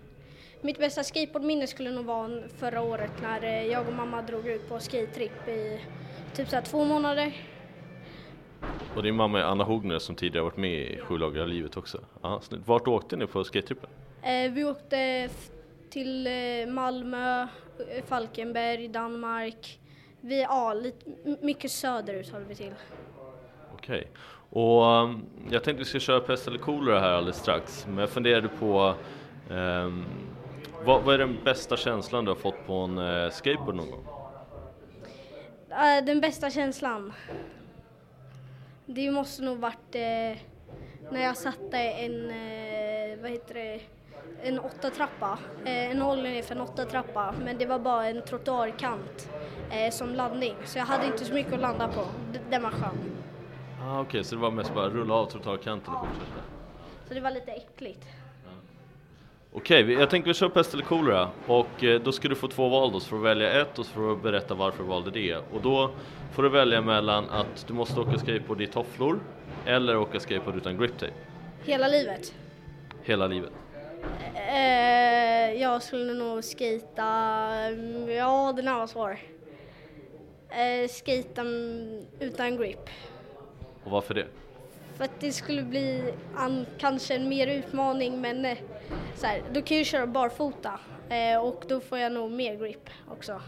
[0.61, 4.68] Mitt bästa skateboardminne skulle nog vara förra året när eh, jag och mamma drog ut
[4.68, 5.80] på skate-trip i
[6.35, 7.33] typ så två månader.
[8.96, 12.00] Och din mamma är Anna Hogner som tidigare varit med i Sju lagar livet också.
[12.42, 12.68] Snyggt.
[12.68, 13.90] Vart åkte ni på skatetrippen?
[14.22, 15.28] Eh, vi åkte
[15.90, 17.46] till eh, Malmö,
[18.06, 19.80] Falkenberg, Danmark.
[20.20, 22.74] Vi, ja, lite, mycket söderut håller vi till.
[23.83, 24.07] Okej,
[24.51, 28.11] och um, jag tänkte vi ska köra pest eller kolera här alldeles strax, men jag
[28.11, 28.95] funderade på
[29.51, 30.05] um,
[30.85, 34.05] vad, vad är den bästa känslan du har fått på en uh, skateboard någon gång?
[35.71, 37.12] Uh, den bästa känslan?
[38.87, 40.38] Det måste nog varit uh,
[41.11, 43.81] när jag satte en, eh, vad heter det,
[44.43, 49.31] en åtta trappa, en hållning för en åtta trappa, men det var bara en trottoarkant
[49.71, 52.01] eh, som landning, så jag hade inte så mycket att landa på.
[52.33, 53.19] D- den var skön.
[53.90, 56.40] Ah, Okej, så det var mest bara rulla av trottoarkanten och fortsätta?
[57.09, 58.07] Så det var lite äckligt.
[59.53, 62.48] Okej, vi- jag tänkte vi kör pest eller kolera och eh, då ska du få
[62.48, 64.88] två val då, så får du välja ett och så får du berätta varför du
[64.88, 65.35] valde det.
[65.37, 65.90] Och då
[66.33, 69.20] får du välja mellan att du måste åka skateboard i tofflor
[69.66, 71.12] eller åka skateboard utan grip tape
[71.64, 72.35] Hela livet.
[73.03, 73.50] hela livet.
[74.35, 77.03] Eh, jag skulle nog skita,
[78.09, 79.18] ja den här var svår.
[80.50, 82.90] Eh, skita mm, utan grip.
[83.85, 84.27] Och varför det?
[84.97, 88.59] För att det skulle bli an, kanske en mer utmaning men eh,
[89.14, 92.57] så här, då kan jag ju köra barfota eh, och då får jag nog mer
[92.57, 93.40] grip också.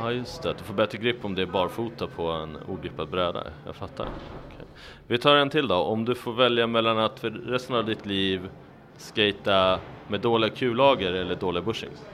[0.00, 3.08] Ja just det, att du får bättre grepp om det är barfota på en ogrippad
[3.08, 3.44] bräda.
[3.66, 4.04] Jag fattar.
[4.46, 4.66] Okej.
[5.06, 5.74] Vi tar en till då.
[5.76, 8.48] Om du får välja mellan att för resten av ditt liv
[8.96, 12.04] skata med dåliga kullager eller dåliga bushings.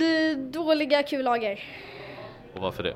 [0.00, 1.60] D- dåliga kullager.
[2.54, 2.94] Och varför det?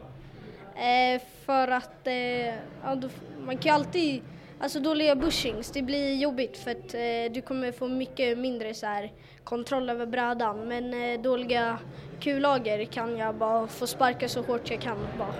[0.76, 3.08] Eh, för att eh, ja, då,
[3.46, 4.22] man kan ju alltid,
[4.60, 8.86] alltså dåliga bushings, det blir jobbigt för att eh, du kommer få mycket mindre så
[8.86, 9.12] här,
[9.44, 10.68] kontroll över brädan.
[10.68, 11.78] Men eh, dåliga
[12.20, 15.34] kullager kan jag bara få sparka så hårt jag kan bara.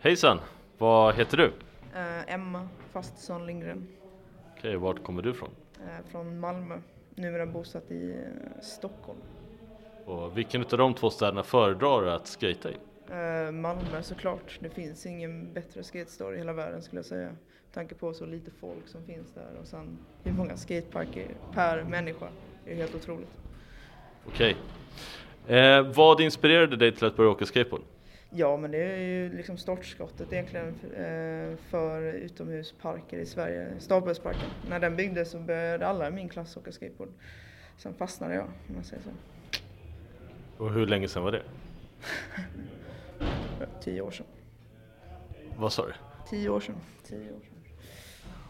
[0.00, 0.40] Hejsan!
[0.78, 1.52] Vad heter du?
[1.94, 3.88] Eh, Emma Fastsson Lindgren
[4.56, 5.50] Okej, vart kommer du ifrån?
[5.80, 6.78] eh, från Malmö.
[7.14, 9.18] Numera bosatt i eh, Stockholm.
[10.04, 12.76] Och vilken av de två städerna föredrar du att skata i?
[13.10, 14.58] Eh, Malmö såklart.
[14.60, 17.26] Det finns ingen bättre skatestad i hela världen skulle jag säga.
[17.28, 21.84] Med tanke på så lite folk som finns där och sen hur många skateparker per
[21.84, 22.28] människa.
[22.64, 23.28] Det är helt otroligt.
[24.26, 24.56] Okej.
[25.46, 27.82] Eh, vad inspirerade dig till att börja åka skateboard?
[28.30, 33.68] Ja, men det är ju liksom startskottet egentligen eh, för utomhusparker i Sverige.
[33.78, 34.48] Stapelsparken.
[34.68, 37.08] När den byggdes så började alla i min klass åka skateboard.
[37.76, 39.10] Sen fastnade jag, om man säger så.
[40.64, 41.42] Och hur länge sedan var det?
[43.80, 44.26] Tio år sedan.
[45.56, 45.92] Vad sa du?
[46.30, 46.76] Tio år sedan.
[47.08, 47.58] Tio år sedan.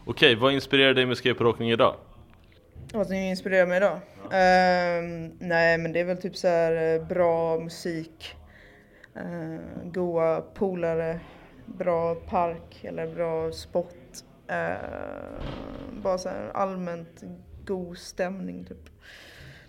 [0.05, 1.95] Okej, vad inspirerar dig med skateboardåkning idag?
[2.93, 3.99] Vad som inspirerar mig idag?
[4.31, 8.35] Ehm, nej, men det är väl typ så här eh, bra musik,
[9.17, 11.19] uh, goa polare,
[11.65, 13.95] bra park eller bra spot.
[14.47, 14.73] Eh,
[16.03, 17.23] bara så här allmänt
[17.65, 18.89] god stämning typ.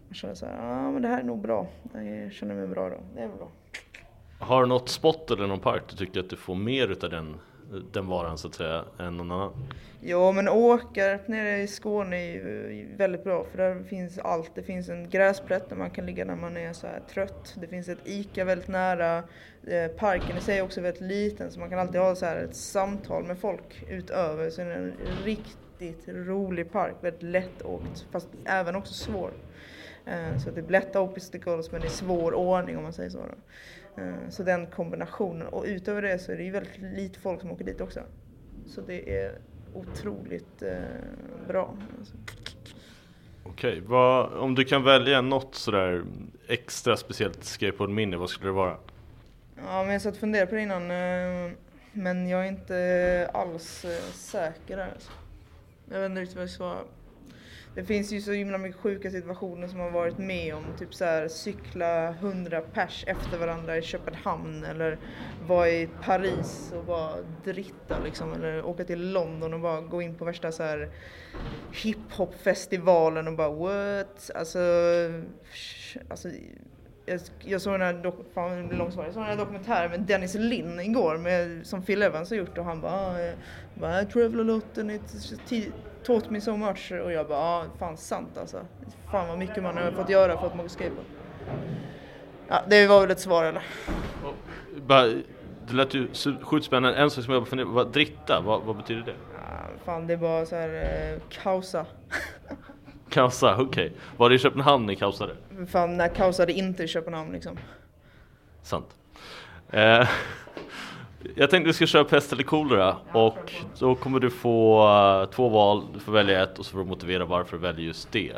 [0.08, 1.66] Man känner så här, ja ah, men det här är nog bra.
[1.94, 2.96] Jag känner mig bra då.
[3.14, 3.48] Det är bra.
[4.40, 7.36] Har du något spot eller någon park du tycker att du får mer utav den,
[7.92, 9.52] den varan så att säga än någon annan?
[10.00, 12.32] Ja, men Åkarp nere i Skåne är
[12.70, 14.50] ju väldigt bra för där finns allt.
[14.54, 17.54] Det finns en gräsplätt där man kan ligga när man är så här trött.
[17.60, 19.22] Det finns ett ICA väldigt nära.
[19.66, 22.36] Eh, parken i sig är också väldigt liten så man kan alltid ha så här
[22.36, 24.50] ett samtal med folk utöver.
[24.50, 29.30] Så det är en riktigt rolig park, väldigt lättåkt fast även också svår.
[30.06, 33.18] Eh, så det är lätta obstacles men i svår ordning om man säger så.
[33.18, 33.34] Då.
[34.00, 37.50] Eh, Så den kombinationen och utöver det så är det ju väldigt lite folk som
[37.50, 38.00] åker dit också.
[38.66, 39.32] Så det är
[39.74, 40.72] otroligt eh,
[41.48, 41.76] bra.
[41.98, 42.14] Alltså.
[43.44, 46.04] Okej, vad, om du kan välja något sådär
[46.48, 48.76] extra speciellt skateboardminne, vad skulle det vara?
[49.56, 50.82] Ja, men jag satt och funderade på det innan.
[50.90, 51.52] eh,
[51.92, 54.88] Men jag är inte alls säker där.
[54.94, 55.10] Alltså.
[55.92, 56.78] Jag vet inte riktigt vad jag ska svara.
[57.74, 60.64] Det finns ju så himla mycket sjuka situationer som man varit med om.
[60.78, 64.98] Typ så här cykla 100 pers efter varandra i Köpenhamn eller
[65.46, 67.12] vara i Paris och bara
[67.44, 68.32] dritta liksom.
[68.32, 70.90] Eller åka till London och bara gå in på värsta så här
[71.72, 74.30] hiphopfestivalen och bara what?
[74.34, 74.58] Alltså,
[76.08, 76.28] alltså
[77.10, 80.80] jag, jag såg den här, dok- fan, jag såg den här dokumentären med Dennis Linn
[80.80, 84.42] igår med, som Phil Evans har gjort och han bara, ah, eh, I travel a
[84.42, 85.02] lot and it
[86.06, 88.60] taught me so much och jag bara, ah, fan sant alltså.
[89.10, 91.06] Fan vad mycket man har fått göra för att man skateboard.
[92.48, 93.62] Ja, det var väl ett svar eller?
[95.68, 96.08] Det lät ju
[96.42, 99.14] sjukt spännande, en sak som jag funderar vad dritta, vad, vad betyder det?
[99.34, 100.68] Ja, fan det är bara så här
[101.14, 101.86] eh, kausa.
[103.10, 103.92] Kausa, okej.
[104.16, 105.36] Var det i Köpenhamn ni kaosade?
[105.66, 107.58] Fan när kausade inte i Köpenhamn liksom.
[108.62, 108.96] Sant.
[109.70, 110.08] Eh,
[111.34, 115.48] jag tänkte vi ska köra pest eller kolera och då kommer du få eh, två
[115.48, 118.32] val, du får välja ett och så får du motivera varför du väljer just det.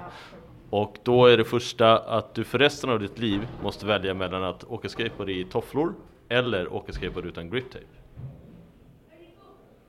[0.71, 4.45] Och då är det första att du för resten av ditt liv måste välja mellan
[4.45, 5.95] att åka skateboard i tofflor
[6.29, 7.85] eller åka skateboard utan grip tape.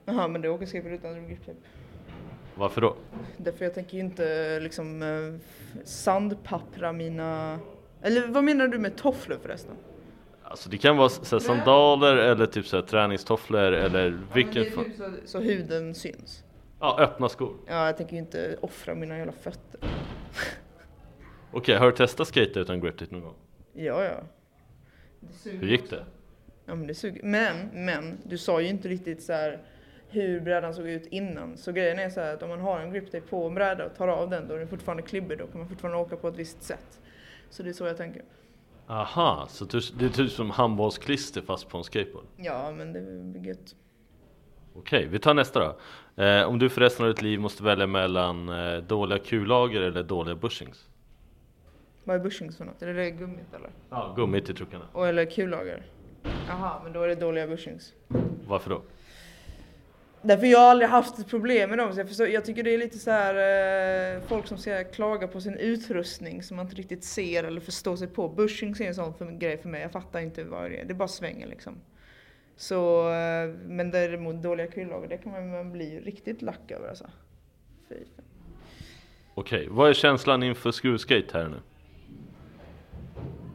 [0.06, 1.58] Jaha men du åker skateboard utan grip tape.
[2.56, 2.96] Varför då?
[3.38, 7.60] Därför jag tänker ju inte liksom eh, sandpappra mina...
[8.02, 9.76] Eller vad menar du med tofflor förresten?
[10.44, 14.64] Alltså det kan vara så sandaler eller typ så träningstofflor eller vilken...
[14.64, 16.44] Ja, typ så, så huden syns.
[16.80, 17.56] Ja, öppna skor.
[17.68, 19.80] Ja, jag tänker ju inte offra mina jävla fötter.
[21.52, 23.36] Okej, har du testat skate utan grip tape någon gång?
[23.74, 24.24] Ja, ja.
[25.44, 26.06] Hur gick det?
[26.66, 27.24] Ja, men det suger.
[27.24, 29.60] Men, men, du sa ju inte riktigt så här
[30.14, 31.58] hur brädan såg ut innan.
[31.58, 33.86] Så grejen är så här att om man har en grip tape på en bräda
[33.86, 35.38] och tar av den, då är den fortfarande klibbig.
[35.38, 37.00] Då kan man fortfarande åka på ett visst sätt.
[37.50, 38.24] Så det är så jag tänker.
[38.88, 42.26] Aha, så det är typ som handbollsklister fast på en skateboard?
[42.38, 43.02] Ja, men det
[43.40, 43.76] blir gött.
[44.76, 45.76] Okej, vi tar nästa då.
[46.24, 50.04] Eh, om du för resten av ditt liv måste välja mellan eh, dåliga kullager eller
[50.04, 50.90] dåliga bushings?
[52.04, 52.82] Vad är bushings för något?
[52.82, 53.70] Är det det gummit eller?
[53.90, 54.86] Ja, gummit i truckarna.
[54.92, 55.84] Och eller kullager?
[56.48, 57.94] Jaha, men då är det dåliga bushings.
[58.48, 58.82] Varför då?
[60.26, 61.94] Därför jag har aldrig haft ett problem med dem.
[61.94, 63.36] Så jag, förstår, jag tycker det är lite så här
[64.16, 67.96] eh, folk som ska klaga på sin utrustning som man inte riktigt ser eller förstår
[67.96, 68.30] sig på.
[68.30, 69.82] Bushings är en sån för, grej för mig.
[69.82, 70.86] Jag fattar inte vad det är.
[70.86, 71.76] Det bara svänger liksom.
[72.56, 77.10] Så, eh, men däremot dåliga kullager, det kan man, man bli riktigt lack över alltså.
[77.90, 77.96] Fy.
[79.34, 81.58] Okej, vad är känslan inför skruvskate här nu?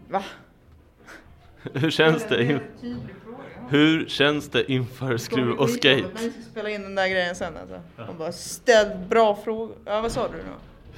[0.08, 0.24] Va?
[1.72, 2.60] Hur känns det?
[3.70, 6.04] Hur känns det inför skruv och skate?
[6.14, 7.80] Vi ska spela in den där grejen sen alltså.
[7.96, 9.76] Man bara ställ bra frågor.
[9.84, 10.42] Ja, vad sa du nu?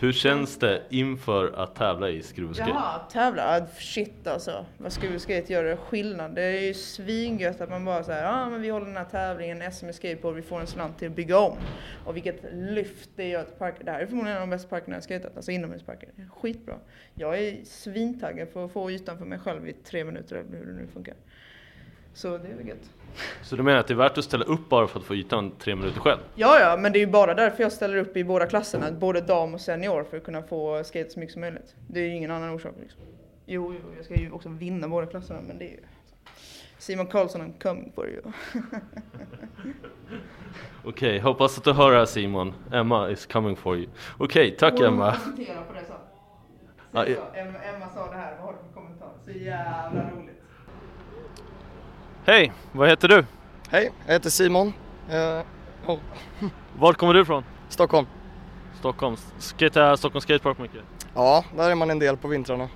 [0.00, 2.70] Hur känns det inför att tävla i skruv och skate?
[2.70, 3.56] Jaha, tävla?
[3.56, 4.64] Ah, Shit alltså.
[4.78, 6.34] Vad skruvskate gör det skillnad?
[6.34, 9.04] Det är ju svingött att man bara säger ja ah, men vi håller den här
[9.04, 11.56] tävlingen, SM i skateboard, vi får en slant till att bygga om.
[12.04, 13.86] Och vilket lyft det gör till parken.
[13.86, 16.08] Det här är förmodligen en av de bästa parkerna jag skatat, alltså inomhusparker.
[16.30, 16.74] Skitbra.
[17.14, 20.66] Jag är svintaggad på att få ytan för mig själv i tre minuter eller hur
[20.66, 21.14] det nu funkar.
[22.14, 22.90] Så det är väl gött.
[23.42, 25.50] Så du menar att det är värt att ställa upp bara för att få ytan
[25.58, 26.18] tre minuter själv?
[26.34, 29.20] Ja, ja, men det är ju bara därför jag ställer upp i båda klasserna, både
[29.20, 31.74] dam och senior, för att kunna få skate så mycket som möjligt.
[31.88, 33.00] Det är ju ingen annan orsak liksom.
[33.46, 35.80] Jo, jo, jag ska ju också vinna båda klasserna, men det är ju...
[36.78, 38.22] Simon Karlsson, I'm coming for you.
[40.84, 42.54] Okej, hoppas att du hör det här Simon.
[42.72, 43.88] Emma is coming for you.
[44.18, 45.16] Okej, tack Emma.
[45.16, 45.80] Kommentera på det
[46.92, 47.38] Säg så.
[47.38, 49.10] Emma, Emma sa det här, vad har du för kommentar?
[49.24, 50.39] Så jävla roligt.
[52.24, 53.24] Hej, vad heter du?
[53.70, 54.72] Hej, jag heter Simon.
[55.10, 55.40] Eh,
[55.86, 55.98] oh,
[56.78, 57.44] Vart kommer du ifrån?
[57.68, 58.06] Stockholm.
[58.78, 59.16] Stockholm.
[59.38, 60.80] Skater Stockholm Skatepark mycket?
[61.14, 62.68] Ja, där är man en del på vintrarna.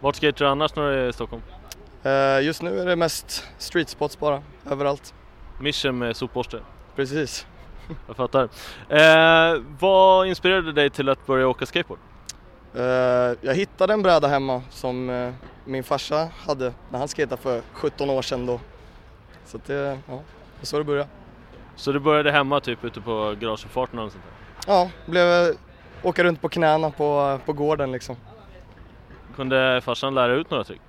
[0.00, 1.42] Vart skater du annars när du är i Stockholm?
[2.02, 5.14] Eh, just nu är det mest street spots bara, överallt.
[5.60, 6.60] Mission med sopborste?
[6.96, 7.46] Precis.
[8.06, 8.48] Jag fattar.
[8.88, 11.98] Eh, vad inspirerade dig till att börja åka skateboard?
[13.40, 15.32] Jag hittade en bräda hemma som
[15.64, 18.60] min farsa hade när han skejtade för 17 år sedan då.
[19.46, 20.20] Så att det, ja,
[20.60, 21.08] det så det började.
[21.76, 24.72] Så du började hemma typ ute på garageuppfarten och sånt där?
[24.72, 25.54] Ja, blev
[26.02, 28.16] åka runt på knäna på, på gården liksom.
[29.36, 30.80] Kunde farsan lära ut några trick?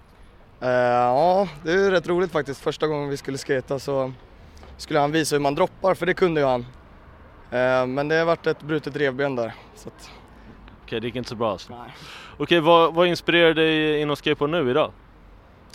[0.61, 2.61] Eh, ja, det är rätt roligt faktiskt.
[2.61, 4.13] Första gången vi skulle skata så
[4.77, 6.65] skulle han visa hur man droppar, för det kunde ju han.
[7.51, 9.53] Eh, men det har varit ett brutet revben där.
[9.75, 10.11] Så att,
[10.83, 11.73] Okej, det gick inte så bra alltså.
[12.37, 14.91] Okej, vad, vad inspirerar dig inom skateboard nu idag?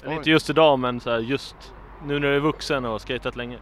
[0.05, 1.57] Eller inte just idag, men så här, just
[2.07, 3.59] nu när du är vuxen och har skatat länge.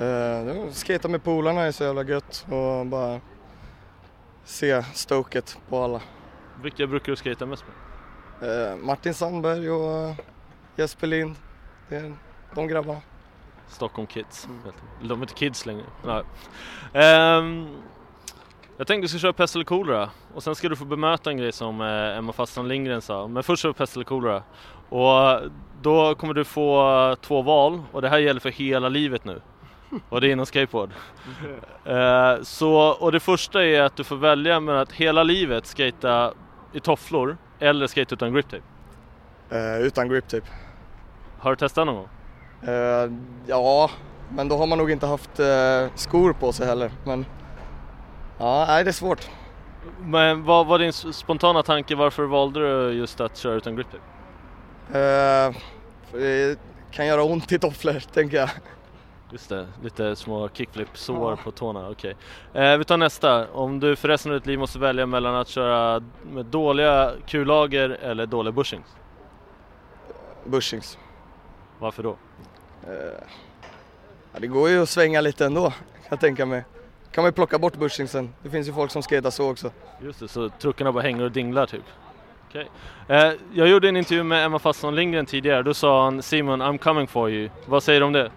[0.00, 3.20] eh, skata med polarna är så jävla gött och bara
[4.44, 6.00] se stoket på alla.
[6.62, 7.64] Vilka brukar du skata mest
[8.40, 8.70] med?
[8.70, 10.14] Eh, Martin Sandberg och
[10.76, 11.36] Jesper Lind,
[11.88, 12.14] det är
[12.54, 13.00] de grabbarna.
[13.68, 14.48] Stockholm Kids.
[14.56, 14.76] enkelt.
[15.02, 15.84] De är inte kids längre.
[16.04, 16.22] Nej.
[17.04, 17.66] Ehm,
[18.76, 21.36] jag tänkte vi ska köra pest eller kolera och sen ska du få bemöta en
[21.36, 23.26] grej som eh, Emma Fastland Lindgren sa.
[23.28, 24.42] Men först kör vi pest eller kolera.
[24.94, 25.40] Och
[25.82, 29.40] då kommer du få två val och det här gäller för hela livet nu.
[30.08, 30.90] Och det är inom skateboard.
[31.86, 36.32] Eh, så, och det första är att du får välja mellan att hela livet skata
[36.72, 38.62] i tofflor eller skata utan grip tape.
[39.50, 40.46] Eh, utan grip tape.
[41.38, 42.08] Har du testat någon gång?
[42.74, 43.10] Eh,
[43.46, 43.90] ja,
[44.28, 46.90] men då har man nog inte haft eh, skor på sig heller.
[47.04, 47.26] Men
[48.38, 49.28] ja, nej, det är svårt.
[50.00, 54.13] Men vad var din spontana tanke varför valde du just att köra utan grip tape?
[54.92, 55.54] Eh,
[56.12, 56.58] det
[56.90, 58.50] kan göra ont i tofflor, tänker jag.
[59.32, 62.16] Just det, lite små kickflip-sår på tårna, okej.
[62.52, 63.50] Eh, vi tar nästa.
[63.50, 67.90] Om du för resten av ditt liv måste välja mellan att köra med dåliga kullager
[67.90, 68.86] eller dåliga bushings.
[70.44, 70.98] Bushings.
[71.78, 72.16] Varför då?
[72.86, 73.22] Eh,
[74.32, 76.64] ja, det går ju att svänga lite ändå, kan jag tänka mig.
[77.12, 78.34] kan man ju plocka bort bushingsen.
[78.42, 79.70] Det finns ju folk som skater så också.
[80.02, 81.84] Just det, så truckarna bara hänger och dinglar typ.
[82.54, 82.70] Okej.
[83.08, 86.78] Eh, jag gjorde en intervju med Emma Fasson Lindgren tidigare, då sa han Simon I'm
[86.78, 87.50] coming for you.
[87.66, 88.30] Vad säger du om det?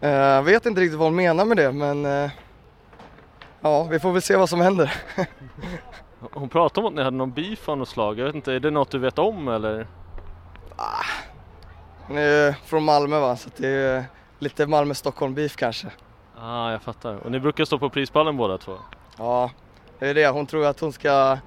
[0.00, 2.30] Eh, Jag vet inte riktigt vad hon menar med det, men eh,
[3.60, 4.92] ja, vi får väl se vad som händer.
[6.32, 8.60] Hon pratade om att ni hade någon beef av något slag, jag vet inte, är
[8.60, 9.86] det något du vet om eller?
[12.06, 14.04] Hon är från Malmö va, så det är
[14.38, 15.86] lite Malmö-Stockholm-beef kanske.
[16.40, 17.14] Ah, jag fattar.
[17.14, 18.76] Och ni brukar stå på prispallen båda två?
[19.18, 19.50] Ja,
[19.98, 20.28] det är det.
[20.28, 21.38] Hon tror att hon ska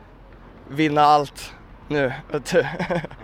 [0.67, 1.53] vinna allt
[1.87, 2.13] nu.
[2.31, 2.61] vet du.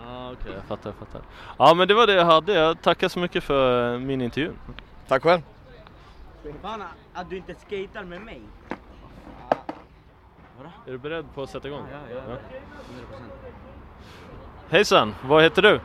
[0.08, 1.22] Ah, Okej, jag fattar, jag fattar.
[1.60, 4.52] Ja men det var det jag hade, jag tackar så mycket för min intervju.
[5.08, 5.42] Tack själv.
[6.62, 6.84] Fan
[7.14, 8.42] att du inte skater med mig.
[10.88, 11.86] Är du beredd på att sätta igång?
[11.92, 12.34] Ja, ja, ja.
[12.34, 12.38] 100%.
[14.70, 15.76] Hejsan, vad heter du?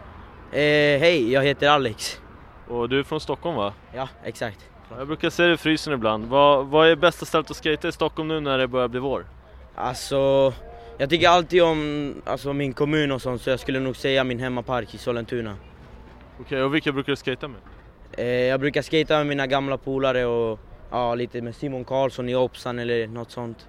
[0.58, 2.20] Eh, hej, jag heter Alex.
[2.68, 3.72] Och du är från Stockholm va?
[3.94, 4.68] Ja, exakt.
[4.98, 6.24] Jag brukar se det i frysen ibland.
[6.24, 9.26] Vad, vad är bästa stället att skata i Stockholm nu när det börjar bli vår?
[9.74, 10.52] Alltså,
[10.98, 14.38] jag tycker alltid om alltså, min kommun och sånt så jag skulle nog säga min
[14.38, 15.56] hemmapark i Sollentuna.
[16.40, 17.60] Okej, och vilka brukar du skata med?
[18.12, 22.34] Eh, jag brukar skata med mina gamla polare och ja, lite med Simon Karlsson i
[22.34, 23.68] Opsan eller något sånt.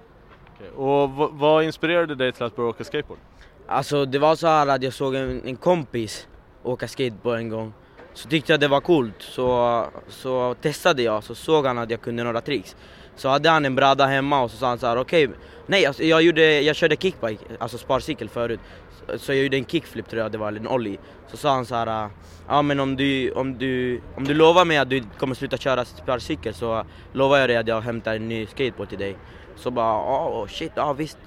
[0.54, 3.18] Okej, Och vad, vad inspirerade dig till att börja åka skateboard?
[3.66, 6.28] Alltså det var så här att jag såg en, en kompis
[6.62, 7.72] åka skateboard en gång.
[8.14, 12.00] Så tyckte jag det var coolt så, så testade jag, så såg han att jag
[12.00, 12.76] kunde några tricks.
[13.18, 15.28] Så hade han en bräda hemma och så sa han så här: okej,
[15.66, 18.60] nej alltså, jag, gjorde, jag körde kickbike, alltså sparcykel förut.
[19.06, 20.98] Så, så jag gjorde en kickflip tror jag det var, eller en ollie.
[21.30, 22.08] Så sa han så här:
[22.48, 25.84] ja men om du, om du, om du lovar mig att du kommer sluta köra
[25.84, 29.16] sparcykel så lovar jag dig att jag hämtar en ny skateboard till dig.
[29.56, 31.18] Så bara, ja oh, shit, ja visst,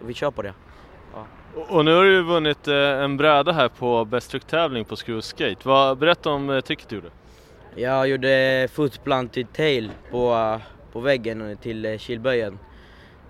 [0.00, 0.54] vi kör på det.
[1.54, 5.22] Och, och nu har du vunnit eh, en bräda här på Best Trick-tävling på Screw
[5.22, 5.94] Skate.
[5.96, 7.10] Berätta om eh, tricket du gjorde.
[7.74, 10.56] Jag gjorde footplant till tail på, uh,
[10.92, 12.58] på väggen till uh, kilböjen.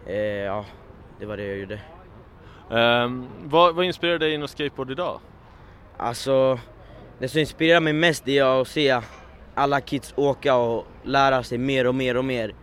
[0.06, 0.64] Eh, ja,
[1.20, 1.80] det var det jag gjorde.
[2.70, 5.20] Ehm, vad, vad inspirerar dig inom skateboard idag?
[5.96, 6.58] Alltså,
[7.18, 9.00] det som inspirerar mig mest är att se
[9.54, 12.54] alla kids åka och lära sig mer och mer och mer.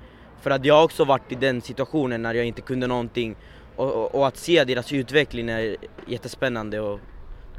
[0.41, 3.35] För att jag har också varit i den situationen när jag inte kunde någonting
[3.75, 5.77] och, och, och att se deras utveckling är
[6.07, 6.99] jättespännande och,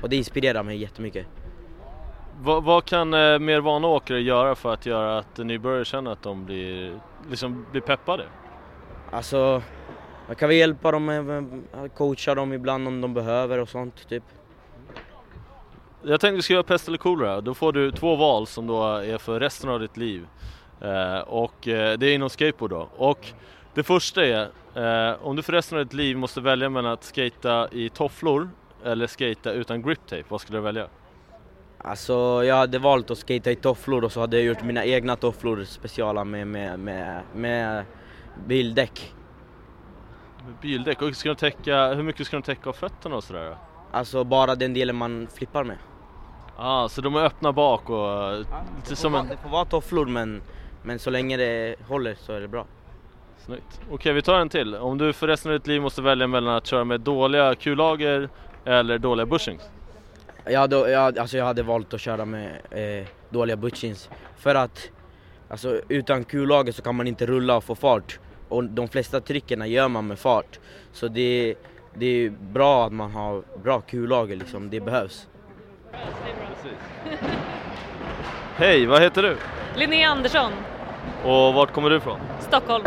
[0.03, 1.27] och det inspirerar mig jättemycket.
[2.43, 6.23] Vad, vad kan eh, mer vana åkare göra för att göra att nybörjare känner att
[6.23, 8.25] de blir, liksom, blir peppade?
[9.11, 9.63] Alltså,
[10.27, 11.63] man kan väl hjälpa dem, med,
[11.97, 14.23] coacha dem ibland om de behöver och sånt typ.
[16.03, 17.41] Jag tänkte vi ska göra pest eller kolera.
[17.41, 20.27] Då får du två val som då är för resten av ditt liv.
[20.81, 22.89] Eh, och eh, det är inom skateboard då.
[22.97, 23.27] Och
[23.75, 27.05] det första är, eh, om du för resten av ditt liv måste välja mellan att
[27.05, 28.51] skata i tofflor
[28.85, 30.87] eller skata utan grip tape, vad skulle du välja?
[31.85, 35.17] Alltså jag hade valt att skata i tofflor och så hade jag gjort mina egna
[35.17, 37.85] tofflor speciala med, med, med, med
[38.47, 39.15] bildäck.
[40.47, 41.03] Med bildäck?
[41.03, 43.57] Och ska de täcka, hur mycket ska de täcka av fötterna och sådär?
[43.93, 45.77] Alltså bara den delen man flippar med.
[46.57, 48.39] Ah, så de är öppna bak och eh,
[48.77, 49.29] lite som vara, en...
[49.29, 50.43] Det får vara tofflor men,
[50.83, 52.67] men så länge det håller så är det bra.
[53.39, 53.81] Snyggt.
[53.91, 54.75] Okej, vi tar en till.
[54.75, 58.29] Om du för resten av ditt liv måste välja mellan att köra med dåliga kullager
[58.65, 59.71] eller dåliga bushings?
[60.45, 64.91] Jag hade, jag, alltså jag hade valt att köra med eh, dåliga butchins för att
[65.49, 68.19] alltså, utan kullager så kan man inte rulla och få fart
[68.49, 70.59] och de flesta tricken gör man med fart.
[70.93, 71.55] Så det,
[71.95, 75.29] det är bra att man har bra kullager liksom, det behövs.
[78.57, 79.37] Hej, vad heter du?
[79.77, 80.53] Linnea Andersson,
[81.25, 82.21] Och vart kommer du ifrån?
[82.41, 82.85] Stockholm.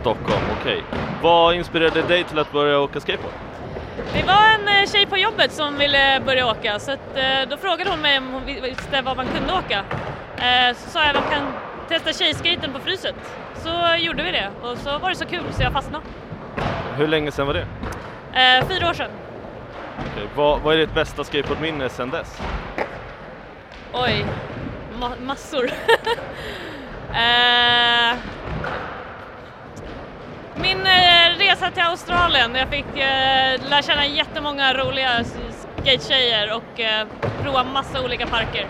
[0.00, 0.82] Stockholm, okej.
[1.22, 3.32] Vad inspirerade dig till att börja åka skateboard?
[4.14, 7.56] Det var en eh, tjej på jobbet som ville börja åka så att, eh, då
[7.56, 9.84] frågade hon mig om hon visste var man kunde åka.
[10.38, 11.52] Eh, Så sa jag att man kan
[11.88, 13.14] testa tjejskaten på Fryset.
[13.56, 16.04] Så gjorde vi det och så var det så kul så jag fastnade.
[16.96, 17.66] Hur länge sedan var det?
[18.68, 19.10] Fyra år sedan.
[19.98, 22.40] Okej, Vad, vad är ditt bästa skateboardminne sedan dess?
[23.92, 24.24] Oj,
[25.00, 25.64] ma- massor.
[27.12, 28.16] eh,
[30.62, 37.06] min eh, resa till Australien, jag fick eh, lära känna jättemånga roliga skatetjejer och eh,
[37.42, 38.66] prova massa olika parker.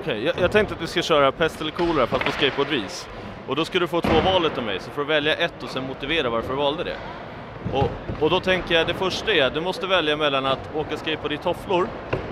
[0.00, 3.08] Okej, jag, jag tänkte att vi ska köra pest eller kolera fast på skateboardvis.
[3.46, 5.68] Och då ska du få två valet av mig, så får du välja ett och
[5.68, 6.96] sen motivera varför du valde det.
[7.72, 7.90] Och,
[8.20, 11.38] och då tänker jag, det första är, du måste välja mellan att åka skateboard i
[11.38, 11.88] tofflor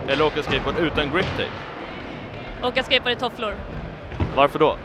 [0.09, 2.69] eller åka skateboard utan grip tape.
[2.69, 3.55] Åka skateboard i tofflor.
[4.37, 4.77] Varför då?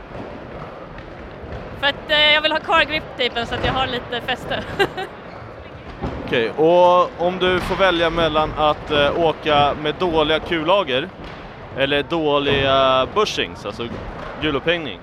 [1.79, 4.63] För att eh, jag vill ha kvar grip-tejpen så att jag har lite fäste.
[6.25, 11.09] Okej, och om du får välja mellan att eh, åka med dåliga kullager
[11.77, 13.87] eller dåliga bushings, alltså
[14.41, 14.99] hjulupphängning.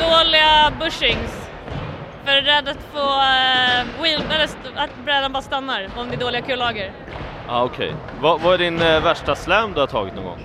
[0.00, 1.48] Dåliga bushings.
[2.24, 6.42] För rädd att få eh, wheel, eller att brädan bara stannar om det är dåliga
[6.42, 6.92] kullager.
[7.48, 10.38] Ah, Okej, vad, vad är din eh, värsta slam du har tagit någon gång?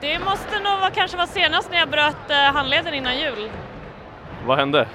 [0.00, 3.50] Det måste nog vara, kanske vara senast när jag bröt eh, handleden innan jul.
[4.46, 4.88] Vad hände?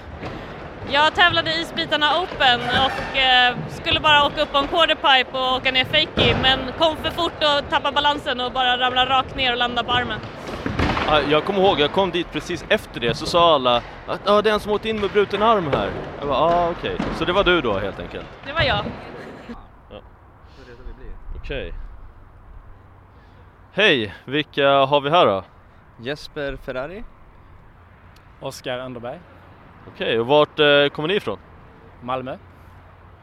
[0.92, 5.54] Jag tävlade i Isbitarna Open och eh, skulle bara åka upp på en quarterpipe och
[5.56, 9.52] åka ner fakie men kom för fort och tappade balansen och bara ramlade rakt ner
[9.52, 10.20] och landade på armen.
[11.10, 14.42] Ah, Jag kommer ihåg, jag kom dit precis efter det så sa alla att ah,
[14.42, 15.90] det är en som åkt in med bruten arm här.
[16.20, 16.98] Jag bara, ah, okej.
[17.18, 18.26] Så det var du då helt enkelt?
[18.46, 18.86] Det var jag.
[21.36, 21.74] Okej.
[23.74, 25.44] Hej, vilka har vi här då?
[26.00, 27.04] Jesper Ferrari.
[28.40, 29.20] Oskar Anderberg.
[29.88, 31.40] Okej, och vart eh, kommer ni ifrån?
[32.02, 32.38] Malmö.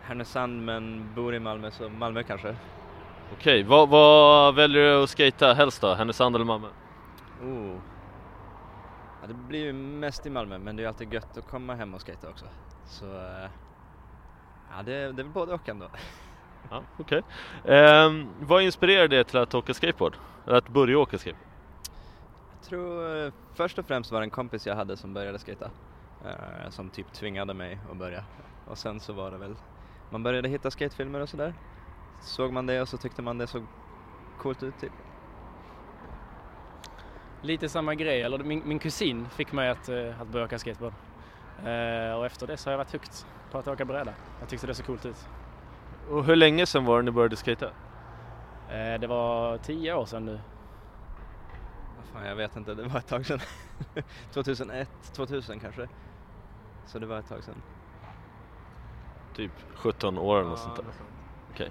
[0.02, 2.56] Härnösand men bor i Malmö så Malmö kanske.
[3.32, 5.94] Okej, vad, vad väljer du att skata helst då?
[5.94, 6.68] Härnösand eller Malmö?
[7.42, 7.76] Oh.
[9.20, 11.94] Ja, det blir ju mest i Malmö men det är alltid gött att komma hem
[11.94, 12.44] och skata också.
[12.86, 13.50] Så eh,
[14.76, 15.86] ja, det, det är väl både och ändå.
[16.70, 17.22] Ja, okej.
[17.64, 20.16] Ehm, vad inspirerar dig till att åka skateboard?
[20.46, 21.48] Eller att börja åka skateboard?
[22.60, 25.70] Jag tror eh, först och främst var det en kompis jag hade som började skata.
[26.24, 28.24] Eh, som typ tvingade mig att börja.
[28.66, 29.54] Och sen så var det väl,
[30.10, 31.54] man började hitta skatefilmer och sådär.
[32.22, 33.66] Såg man det och så tyckte man det såg
[34.38, 34.92] coolt ut typ.
[37.42, 40.94] Lite samma grej, eller min, min kusin fick mig att, eh, att börja åka skateboard.
[41.64, 44.14] Eh, och efter det så har jag varit högt på att åka bräda.
[44.40, 45.28] Jag tyckte det såg coolt ut.
[46.10, 47.66] Och hur länge sedan var det ni började skata?
[48.70, 50.40] Eh, det var tio år sedan nu.
[52.12, 53.40] Fan, jag vet inte, det var ett tag sedan.
[54.32, 55.88] 2001, 2000 kanske.
[56.86, 57.62] Så det var ett tag sedan.
[59.36, 60.84] Typ 17 år eller något sånt där?
[61.54, 61.70] Okej.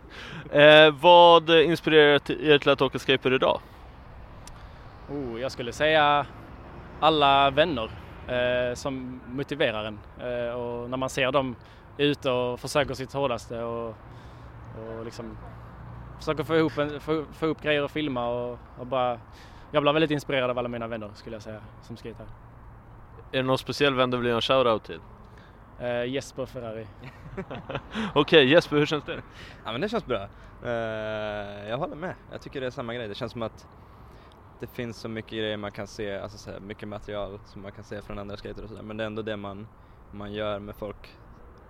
[0.62, 3.60] Eh, vad inspirerar till- er till att åka skateboard idag?
[5.12, 6.26] Oh, jag skulle säga
[7.00, 7.92] alla vänner
[8.28, 10.00] eh, som motiverar en.
[10.20, 11.56] Eh, och när man ser dem
[11.98, 13.96] ute och försöker sitt hårdaste och,
[14.78, 15.38] och liksom
[16.18, 19.20] försöker få ihop, en, få, få ihop grejer och filma och, och bara
[19.72, 22.26] jag blir väldigt inspirerad av alla mina vänner skulle jag säga som skater.
[23.32, 25.00] Är det någon speciell vän du vill göra en shoutout till?
[25.80, 26.88] Eh, Jesper Ferrari.
[28.16, 29.22] Okej Jesper, hur känns det?
[29.66, 30.28] Ja men det känns bra.
[30.64, 32.16] Eh, jag håller med.
[32.32, 33.08] Jag tycker det är samma grej.
[33.08, 33.68] Det känns som att
[34.60, 37.72] det finns så mycket grejer man kan se, alltså så här, mycket material som man
[37.72, 38.84] kan se från andra skater och sådär.
[38.84, 39.68] Men det är ändå det man,
[40.12, 41.18] man gör med folk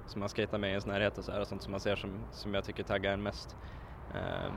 [0.08, 1.96] som man skater med i ens närhet och så här, och sånt som man ser
[1.96, 3.56] som, som jag tycker taggar en mest.
[4.14, 4.52] Eh,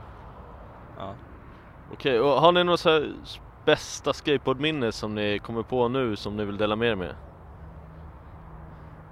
[0.95, 1.17] ja.
[1.87, 3.15] Okej, och har ni något så här
[3.65, 7.15] bästa skateboardminne som ni kommer på nu som ni vill dela med er med?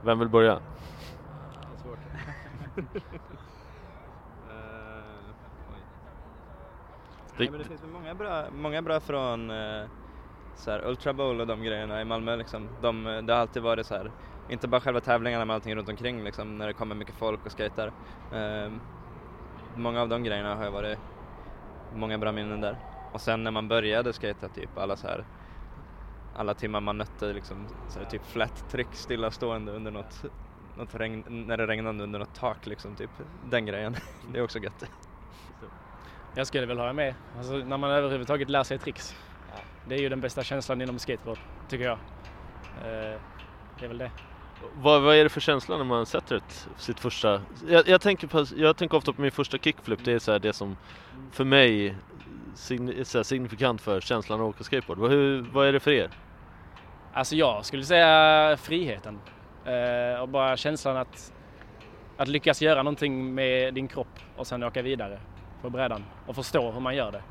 [0.01, 0.61] Vem vill börja?
[2.75, 3.03] Det-
[7.37, 9.87] Nej, men det finns många bra, många bra från eh,
[10.53, 12.81] så här, Ultra Bowl och de grejerna i Malmö liksom.
[12.81, 14.13] De, det har alltid varit så här,
[14.49, 17.51] inte bara själva tävlingarna men allting runt omkring liksom, när det kommer mycket folk och
[17.51, 17.91] skater.
[18.33, 18.71] Eh,
[19.75, 20.97] många av de grejerna har ju varit
[21.95, 22.77] många bra minnen där.
[23.13, 25.25] Och sen när man började skata typ alla så här
[26.35, 30.25] alla timmar man nötte liksom så här, typ flat trick stillastående under något,
[30.77, 33.09] något regn, när det regnade under något tak liksom typ.
[33.49, 33.95] Den grejen,
[34.33, 34.89] det är också gött.
[36.35, 37.15] Jag skulle väl hålla med.
[37.37, 39.15] Alltså, när man överhuvudtaget lär sig tricks.
[39.87, 41.39] Det är ju den bästa känslan inom skateboard,
[41.69, 41.97] tycker jag.
[42.77, 43.19] Eh,
[43.79, 44.11] det är väl det.
[44.81, 47.41] Vad, vad är det för känsla när man sätter ett, sitt första...
[47.67, 50.39] Jag, jag, tänker på, jag tänker ofta på min första kickflip, det är så här
[50.39, 50.77] det som
[51.31, 51.95] för mig
[52.55, 54.97] sign, är så här signifikant för känslan att åka skateboard.
[54.97, 56.09] Vad, hur, vad är det för er?
[57.13, 59.19] Alltså jag skulle säga friheten.
[59.65, 61.33] Eh, och bara känslan att,
[62.17, 65.19] att lyckas göra någonting med din kropp och sen åka vidare
[65.61, 67.21] på brädan och förstå hur man gör det.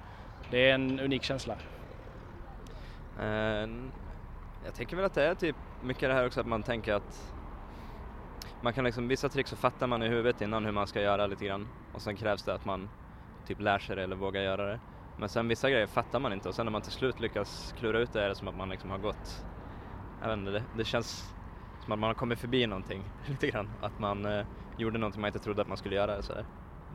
[0.50, 1.54] Det är en unik känsla.
[3.20, 3.68] Eh,
[4.64, 7.34] jag tänker väl att det är typ mycket det här också att man tänker att
[8.62, 11.26] man kan liksom, vissa trick så fattar man i huvudet innan hur man ska göra
[11.26, 12.88] lite grann och sen krävs det att man
[13.46, 14.80] typ lär sig det eller vågar göra det.
[15.18, 17.98] Men sen vissa grejer fattar man inte och sen när man till slut lyckas klura
[17.98, 19.44] ut det är det som att man liksom har gått,
[20.22, 21.34] jag vet inte, det, det känns
[21.84, 23.70] som att man har kommit förbi någonting lite grann.
[23.80, 24.46] Att man eh,
[24.78, 26.22] gjorde någonting man inte trodde att man skulle göra.
[26.22, 26.44] Så där.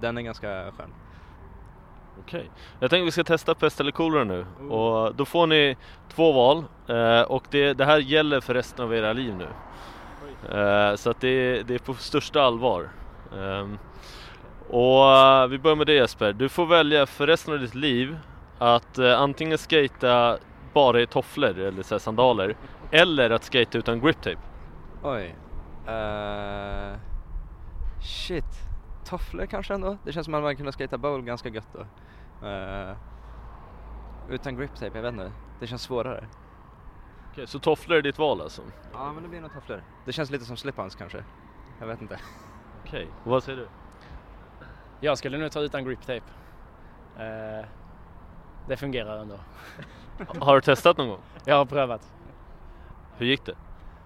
[0.02, 0.94] Den är ganska skön.
[2.20, 2.50] Okej,
[2.80, 5.78] jag tänker vi ska testa pest eller kolera nu och då får ni
[6.16, 9.48] två val eh, och det, det här gäller för resten av era liv nu.
[10.58, 12.90] Eh, så att det, det är på största allvar.
[13.38, 13.78] Ehm,
[14.70, 18.18] och eh, vi börjar med det Jesper, du får välja för resten av ditt liv
[18.60, 20.38] att eh, antingen skata
[20.74, 22.56] bara i tofflor eller så sandaler
[22.92, 24.38] eller att skata utan grip tape.
[25.04, 25.36] Oj.
[25.88, 26.96] Uh,
[28.02, 28.73] shit.
[29.06, 29.98] Tofflor kanske ändå?
[30.04, 31.80] Det känns som att man kunde skata bowl ganska gött då.
[32.48, 32.96] Eh,
[34.30, 35.32] utan grip tape, jag vet inte.
[35.60, 36.28] Det känns svårare.
[37.32, 38.62] Okej, så tofflor är ditt val alltså?
[38.94, 39.84] Ja, men det blir nog tofflor.
[40.06, 41.24] Det känns lite som slip-ons kanske.
[41.80, 42.20] Jag vet inte.
[42.86, 43.68] Okej, och vad säger du?
[45.00, 46.22] Jag skulle nu ta utan grip tape.
[47.18, 47.66] Eh,
[48.68, 49.40] det fungerar ändå.
[50.40, 51.22] Har du testat någon gång?
[51.46, 52.14] Jag har prövat.
[53.18, 53.56] Hur gick det?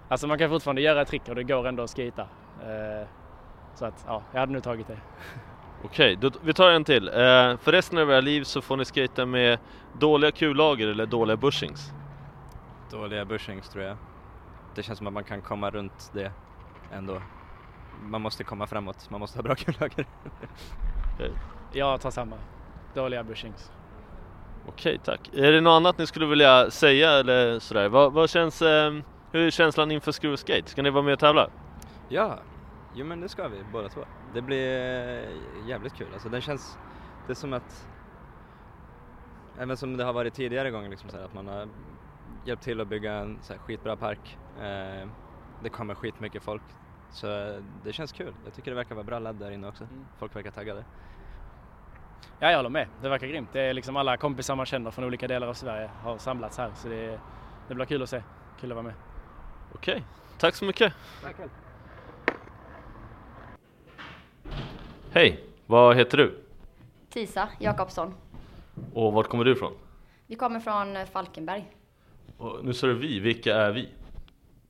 [0.08, 2.22] Alltså man kan fortfarande göra ett trick och det går ändå att skita.
[2.62, 3.08] Eh,
[3.78, 4.98] så att ja, jag hade nu tagit det.
[5.84, 7.08] Okej, då, vi tar en till.
[7.08, 7.12] Eh,
[7.56, 9.58] för resten av era liv så får ni skata med
[9.98, 11.92] dåliga kullager eller dåliga bushings.
[12.90, 13.96] Dåliga bushings tror jag.
[14.74, 16.32] Det känns som att man kan komma runt det
[16.92, 17.22] ändå.
[18.02, 20.06] Man måste komma framåt, man måste ha bra kullager.
[21.72, 22.36] Jag tar samma.
[22.94, 23.72] Dåliga bushings.
[24.68, 25.30] Okej, tack.
[25.34, 27.88] Är det något annat ni skulle vilja säga eller sådär?
[27.88, 28.92] Vad, vad känns, eh,
[29.32, 30.70] hur är känslan inför Skruv Skate?
[30.70, 31.48] Ska ni vara med och tävla?
[32.08, 32.38] Ja,
[32.98, 34.04] jo men det ska vi båda två.
[34.34, 36.28] Det blir eh, jävligt kul alltså.
[36.28, 36.78] Den känns,
[37.26, 37.88] det är som att,
[39.58, 41.68] även som det har varit tidigare gånger liksom så här, att man har
[42.44, 44.38] hjälpt till att bygga en så här, skitbra park.
[44.60, 45.08] Eh,
[45.62, 46.62] det kommer skitmycket folk.
[47.10, 48.34] Så eh, det känns kul.
[48.44, 49.88] Jag tycker det verkar vara bra ladd där inne också.
[50.18, 50.84] Folk verkar taggade.
[52.38, 52.88] Ja, jag håller med.
[53.02, 53.48] Det verkar grymt.
[53.52, 56.72] Det är liksom alla kompisar man känner från olika delar av Sverige har samlats här
[56.74, 57.20] så det,
[57.68, 58.22] det blir kul att se.
[58.60, 58.94] Kul att vara med.
[59.74, 60.04] Okej,
[60.38, 60.94] tack så mycket.
[61.22, 61.50] Tack själv.
[65.12, 66.38] Hej, vad heter du?
[67.10, 68.14] Tisa Jakobsson.
[68.94, 69.72] Och vart kommer du ifrån?
[70.26, 71.72] Vi kommer från eh, Falkenberg.
[72.38, 73.88] Och nu sa du vi, vilka är vi?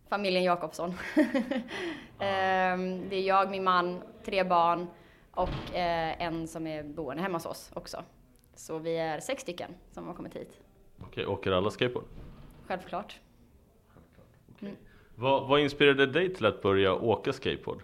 [0.08, 0.94] Familjen Jakobsson.
[2.20, 4.86] Ehm, det är jag, min man, tre barn
[5.30, 8.02] och eh, en som är boende hemma hos oss också.
[8.54, 10.60] Så vi är sex stycken som har kommit hit.
[11.02, 12.04] Okej, åker alla skateboard?
[12.66, 13.20] Självklart.
[14.60, 14.76] Mm.
[15.14, 17.82] Vad, vad inspirerade dig till att börja åka skateboard?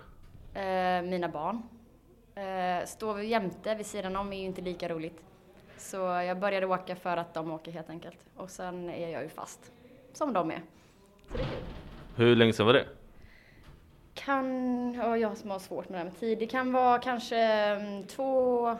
[0.55, 1.63] Eh, mina barn.
[2.35, 5.25] Eh, stå jämte vid sidan om är ju inte lika roligt.
[5.77, 8.19] Så jag började åka för att de åker helt enkelt.
[8.37, 9.73] Och sen är jag ju fast,
[10.13, 10.63] som de är.
[11.31, 11.65] Så det är kul.
[12.17, 12.87] Hur länge sedan var det?
[14.15, 17.39] Kan, ja, jag som har svårt med det här med tid, det kan vara kanske
[17.39, 18.77] mm, två,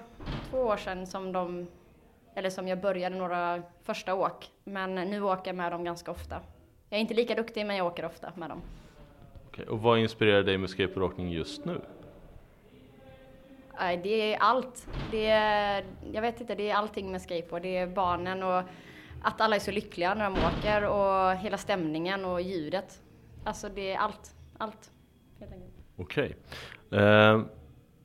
[0.51, 1.67] två år sedan som de,
[2.35, 4.51] eller som jag började några första åk.
[4.65, 6.41] Men nu åker jag med dem ganska ofta.
[6.89, 8.61] Jag är inte lika duktig men jag åker ofta med dem.
[9.49, 11.81] Okej, och vad inspirerar dig med skateboardåkning just nu?
[13.79, 14.89] Nej, det är allt.
[15.11, 17.63] Det är, jag vet inte, det är allting med skateboard.
[17.63, 18.63] Det är barnen och
[19.23, 23.03] att alla är så lyckliga när de åker och hela stämningen och ljudet.
[23.45, 24.91] Alltså det är allt, allt.
[25.41, 25.75] Helt enkelt.
[25.97, 26.37] Okej.
[26.91, 27.43] Eh,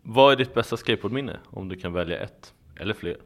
[0.01, 1.39] vad är ditt bästa skateboardminne?
[1.49, 3.17] Om du kan välja ett, eller fler.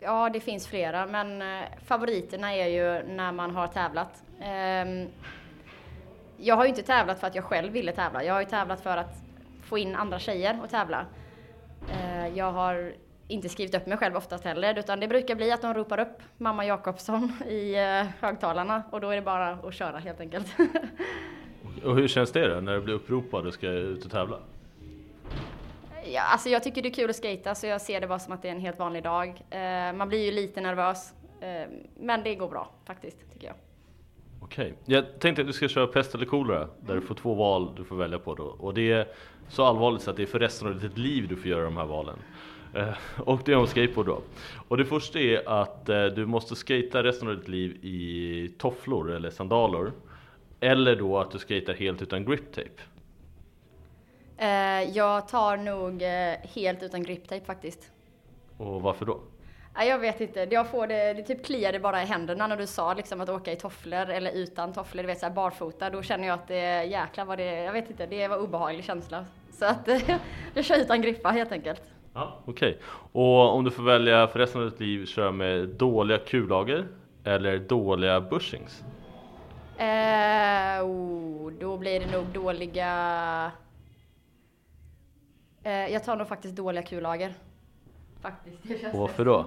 [0.00, 4.22] Ja, det finns flera, men eh, favoriterna är ju när man har tävlat.
[4.40, 5.08] Ehm,
[6.36, 8.24] jag har ju inte tävlat för att jag själv ville tävla.
[8.24, 9.22] Jag har ju tävlat för att
[9.70, 11.06] få in andra tjejer och tävla.
[11.90, 12.92] Eh, jag har
[13.28, 16.22] inte skrivit upp mig själv oftast heller, utan det brukar bli att de ropar upp
[16.38, 20.46] mamma Jakobsson i eh, högtalarna och då är det bara att köra helt enkelt.
[21.84, 24.38] Och hur känns det då, när du blir uppropad och ska ut och tävla?
[26.04, 28.32] Ja, alltså jag tycker det är kul att skata så jag ser det bara som
[28.32, 29.28] att det är en helt vanlig dag.
[29.50, 31.14] Eh, man blir ju lite nervös,
[32.00, 33.56] men det går bra faktiskt tycker jag.
[34.42, 37.74] Okej, jag tänkte att du ska köra pest eller kolera där du får två val
[37.76, 39.08] du får välja på då och det är
[39.50, 41.76] så allvarligt så att det är för resten av ditt liv du får göra de
[41.76, 42.16] här valen.
[42.74, 44.22] Eh, och det är om skateboard då.
[44.68, 49.10] Och det första är att eh, du måste skata resten av ditt liv i tofflor
[49.10, 49.92] eller sandaler.
[50.60, 52.82] Eller då att du skater helt utan grip tape.
[54.36, 56.02] Eh, jag tar nog
[56.54, 57.90] helt utan griptape faktiskt.
[58.56, 59.20] Och varför då?
[59.74, 62.94] Jag vet inte, jag får det, det typ kliade bara i händerna när du sa
[62.94, 65.90] liksom att åka i tofflor eller utan tofflor, du vet såhär barfota.
[65.90, 69.24] Då känner jag att det, jäklar vad det, jag vet inte, det var obehaglig känsla.
[69.60, 69.88] Så att
[70.54, 71.82] jag kör utan grippa helt enkelt.
[72.14, 72.78] Ja, Okej,
[73.12, 76.88] och om du får välja för resten av ditt liv köra med dåliga kullager
[77.24, 78.84] eller dåliga bushings?
[79.78, 83.52] Eh, oh, då blir det nog dåliga...
[85.62, 87.34] Eh, jag tar nog faktiskt dåliga kullager.
[88.20, 88.94] Faktiskt.
[88.94, 89.46] Och varför då?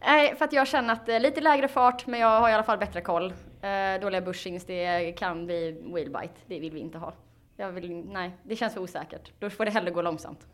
[0.00, 2.52] Nej, för att jag känner att det är lite lägre fart, men jag har i
[2.52, 3.32] alla fall bättre koll.
[3.60, 6.34] Eh, dåliga bushings, det kan bli wheelbite.
[6.46, 7.12] Det vill vi inte ha.
[7.60, 9.32] Jag vill, nej, det känns för osäkert.
[9.38, 10.46] Då får det hellre gå långsamt.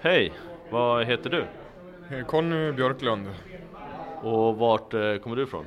[0.00, 0.32] Hej,
[0.70, 1.44] vad heter du?
[2.24, 3.28] Conny Björklund.
[4.22, 5.66] Och vart eh, kommer du ifrån?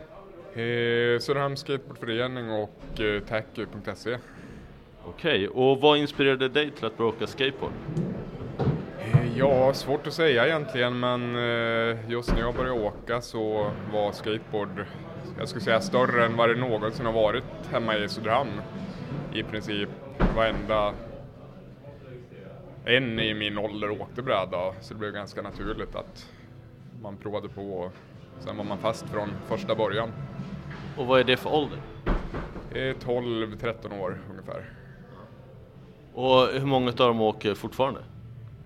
[0.53, 4.18] Eh, Söderhamns skateboardförening och eh, tacky.se.
[5.05, 7.74] Okej, och vad inspirerade dig till att börja åka skateboard?
[8.99, 14.11] Eh, ja, svårt att säga egentligen men eh, just när jag började åka så var
[14.11, 14.86] skateboard,
[15.39, 18.61] jag skulle säga större än vad det någonsin har varit hemma i Söderhamn.
[19.34, 19.89] I princip
[20.36, 20.93] varenda
[22.86, 26.30] en i min ålder åkte bräda så det blev ganska naturligt att
[27.01, 27.91] man provade på och
[28.39, 30.11] sen var man fast från första början.
[30.97, 31.80] Och vad är det för ålder?
[32.71, 34.69] Eh, 12-13 år ungefär.
[36.13, 37.99] Och hur många av dem åker fortfarande?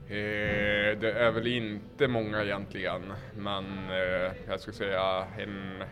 [0.09, 3.01] Eh, det är väl inte många egentligen,
[3.37, 5.83] men eh, jag skulle säga en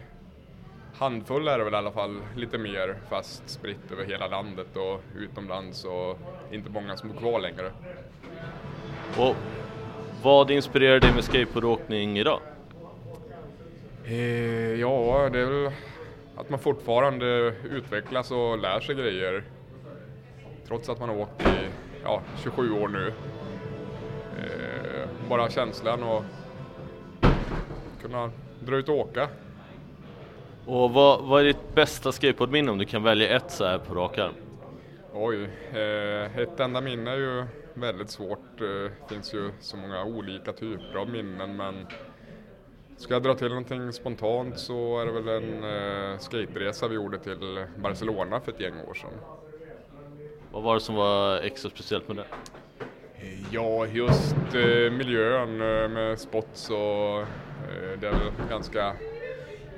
[0.97, 5.01] handfull är det väl i alla fall, lite mer fast spritt över hela landet och
[5.17, 6.19] utomlands och
[6.51, 7.71] inte många som är kvar längre.
[9.17, 9.35] Och
[10.23, 12.39] vad inspirerar dig med skateboardåkning idag?
[14.05, 15.71] Eh, ja, det är väl
[16.35, 19.43] att man fortfarande utvecklas och lär sig grejer.
[20.67, 21.69] Trots att man har åkt i
[22.03, 23.13] ja, 27 år nu.
[24.39, 26.23] Eh, bara känslan och
[28.01, 29.29] kunna dra ut och åka.
[30.65, 33.95] Och vad, vad är ditt bästa skateboardminne om du kan välja ett så här på
[33.95, 34.33] rak arm?
[35.13, 38.57] Oj, eh, ett enda minne är ju väldigt svårt.
[38.57, 41.87] Det finns ju så många olika typer av minnen men
[42.97, 47.19] ska jag dra till någonting spontant så är det väl en eh, skateresa vi gjorde
[47.19, 49.13] till Barcelona för ett gäng år sedan.
[50.51, 52.25] Vad var det som var extra speciellt med det?
[53.51, 58.93] Ja, just eh, miljön eh, med spots och eh, det är väl ganska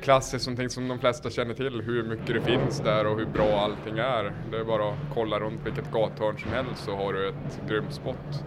[0.01, 3.59] klassiskt någonting som de flesta känner till hur mycket det finns där och hur bra
[3.59, 4.33] allting är.
[4.51, 7.93] Det är bara att kolla runt vilket gathörn som helst så har du ett grymt
[7.93, 8.43] spot.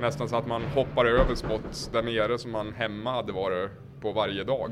[0.00, 3.70] Nästan så att man hoppar över spots där nere som man hemma hade varit
[4.00, 4.70] på varje dag.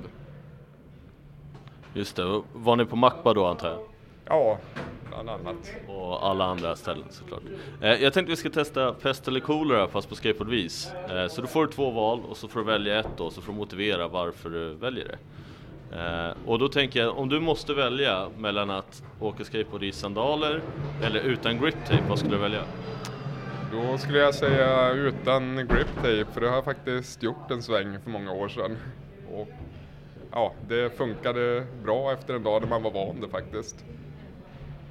[1.94, 3.80] Just det, var ni på Macba då antar jag?
[4.24, 4.58] Ja,
[5.08, 5.72] bland annat.
[5.88, 7.42] Och alla andra ställen såklart.
[7.80, 10.92] Eh, jag tänkte vi ska testa pest eller kolera fast på skateboardvis.
[11.08, 13.32] Eh, så då får du två val och så får du välja ett då, och
[13.32, 15.18] så får du motivera varför du väljer det.
[15.93, 20.61] Eh, och då tänker jag, om du måste välja mellan att åka skateboard i sandaler
[21.03, 22.62] eller utan grip tape, vad skulle du välja?
[23.72, 27.99] Då skulle jag säga utan grip tape, för det har jag faktiskt gjort en sväng
[28.05, 28.76] för många år sedan.
[29.34, 29.49] Och
[30.32, 33.84] ja, det funkade bra efter en dag när man var van det faktiskt.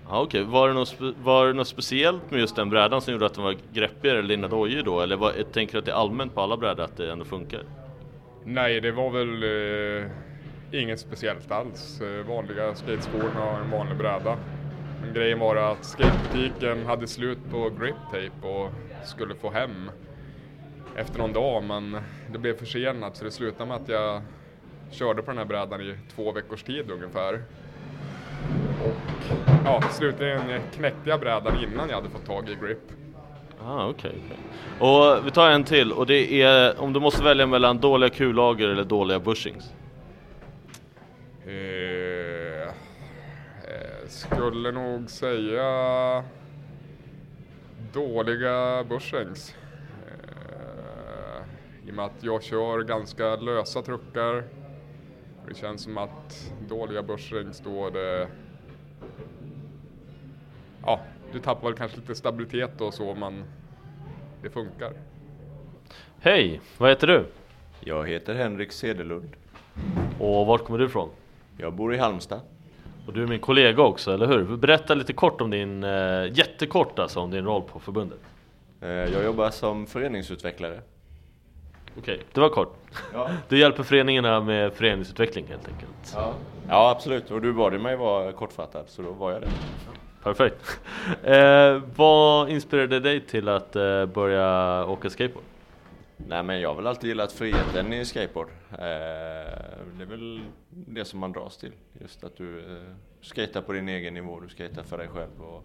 [0.09, 3.25] Ja, Okej, var, det något var det något speciellt med just den brädan som gjorde
[3.25, 5.01] att den var greppigare eller dina dojor då?
[5.01, 7.63] Eller var, tänker att det är allmänt på alla brädor att det ändå funkar?
[8.43, 10.09] Nej, det var väl eh,
[10.71, 12.01] inget speciellt alls.
[12.01, 14.37] Eh, vanliga skateskorna och en vanlig bräda.
[15.01, 18.71] Men grejen var att skatebutiken hade slut på grip tape och
[19.05, 19.91] skulle få hem
[20.95, 21.97] efter någon dag men
[22.31, 24.21] det blev försenat så det slutade med att jag
[24.91, 27.33] körde på den här brädan i två veckors tid ungefär.
[28.85, 30.41] Och ja, slutligen
[30.75, 32.91] knäckte jag brädan innan jag hade fått tag i grip.
[33.65, 34.15] Ah, okej.
[34.25, 34.37] okej.
[34.79, 38.67] Och vi tar en till och det är om du måste välja mellan dåliga kullager
[38.67, 39.73] eller dåliga bushings.
[41.47, 46.23] Eh, eh, skulle nog säga
[47.93, 49.55] dåliga bushings.
[50.07, 54.43] Eh, I och med att jag kör ganska lösa truckar.
[55.47, 58.27] Det känns som att dåliga bushings då det...
[60.85, 60.99] Ja,
[61.31, 63.43] du tappar väl kanske lite stabilitet och så men
[64.41, 64.93] det funkar.
[66.19, 67.25] Hej, vad heter du?
[67.79, 69.29] Jag heter Henrik Sedelund.
[70.19, 71.09] Och vart kommer du ifrån?
[71.57, 72.39] Jag bor i Halmstad.
[73.07, 74.57] Och du är min kollega också, eller hur?
[74.57, 78.19] Berätta lite kort om din, eh, jättekort alltså, om din roll på förbundet.
[78.81, 80.81] Eh, Jag jobbar som föreningsutvecklare.
[81.97, 82.77] Okej, det var kort.
[83.13, 83.29] Ja.
[83.49, 86.13] Du hjälper föreningarna med föreningsutveckling helt enkelt.
[86.15, 86.33] Ja.
[86.69, 87.31] ja, absolut.
[87.31, 89.47] Och du bad mig vara kortfattad, så då var jag det.
[90.23, 90.79] Perfekt.
[91.23, 95.43] Eh, vad inspirerade dig till att eh, börja åka skateboard?
[96.17, 98.47] Nej men jag har väl alltid gillat friheten i skateboard.
[98.71, 98.77] Eh,
[99.97, 101.71] det är väl det som man dras till.
[102.01, 105.41] Just att du eh, skater på din egen nivå, du skater för dig själv.
[105.41, 105.63] Och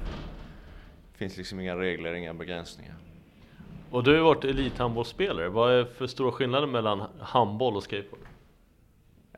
[1.13, 2.95] det finns liksom inga regler, inga begränsningar.
[3.91, 5.49] Och du har ju varit elithandbollsspelare.
[5.49, 8.27] Vad är för stora skillnader mellan handboll och skateboard?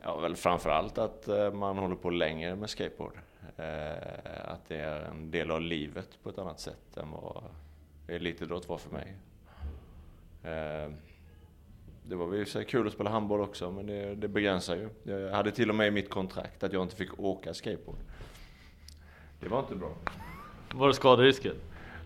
[0.03, 3.19] Ja, väl framförallt att eh, man håller på längre med skateboard.
[3.57, 7.45] Eh, att det är en del av livet på ett annat sätt än vad
[8.09, 9.17] elitidrott var för mig.
[10.45, 10.93] Eh,
[12.07, 14.89] det var ju så kul att spela handboll också, men det, det begränsar ju.
[15.03, 17.99] Jag hade till och med i mitt kontrakt att jag inte fick åka skateboard.
[19.41, 19.95] Det var inte bra.
[20.75, 21.55] Var det skaderisken?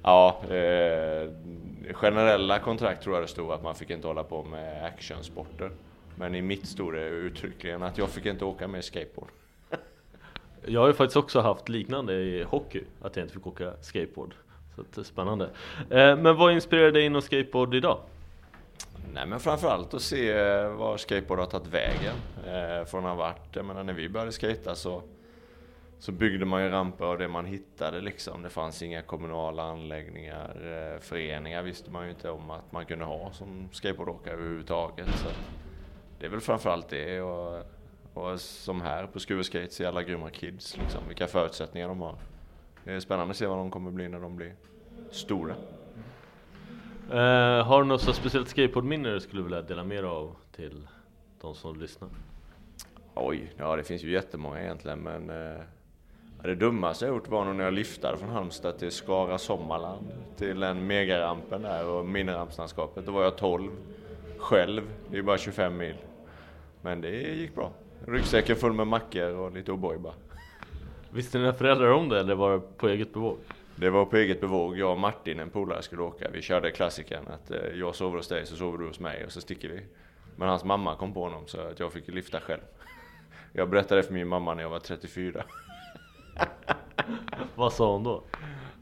[0.02, 1.30] Ja, eh,
[1.92, 5.70] generella kontrakt tror jag det stod att man fick inte hålla på med actionsporter.
[6.14, 9.28] Men i mitt stod det uttryckligen att jag fick inte åka med skateboard.
[10.66, 14.34] Jag har ju faktiskt också haft liknande i hockey, att jag inte fick åka skateboard.
[14.74, 15.44] Så att det är spännande.
[15.90, 17.98] Eh, men vad inspirerar dig inom skateboard idag?
[19.12, 22.14] Nej men framförallt att se eh, var skateboard har tagit vägen.
[22.46, 25.02] Eh, från att ha varit, jag menar när vi började skata så,
[25.98, 28.42] så byggde man ju ramper av det man hittade liksom.
[28.42, 30.50] Det fanns inga kommunala anläggningar,
[30.94, 35.08] eh, föreningar visste man ju inte om att man kunde ha som skateboardåkare överhuvudtaget.
[35.08, 35.28] Så
[36.18, 37.62] det är väl framförallt det och,
[38.14, 42.14] och som här på Skuveskate se alla grymma kids liksom, vilka förutsättningar de har.
[42.84, 44.54] Det är spännande att se vad de kommer bli när de blir
[45.10, 45.54] stora.
[47.10, 50.88] Eh, har du något så speciellt skateboardminne du skulle vilja dela med dig av till
[51.40, 52.08] de som lyssnar?
[53.14, 55.28] Oj, ja det finns ju jättemånga egentligen men
[56.42, 60.06] ja, det dummaste jag gjort var nog när jag lyftade från Halmstad till Skara Sommarland
[60.36, 63.06] till den megarampen där och minirampslandskapet.
[63.06, 63.70] Då var jag 12
[64.38, 65.96] själv, det är bara 25 mil.
[66.82, 67.70] Men det gick bra.
[68.06, 70.14] Ryggsäcken full med mackor och lite O'boy bara.
[71.10, 73.38] Visste dina föräldrar om det eller var det på eget bevåg?
[73.80, 74.78] Det var på eget bevåg.
[74.78, 76.30] Jag och Martin, en polare, skulle åka.
[76.32, 79.32] Vi körde klassikern att eh, jag sover hos dig så sover du hos mig och
[79.32, 79.86] så sticker vi.
[80.36, 82.60] Men hans mamma kom på honom så att jag fick lyfta själv.
[83.52, 85.44] Jag berättade för min mamma när jag var 34.
[87.54, 88.22] Vad sa hon då?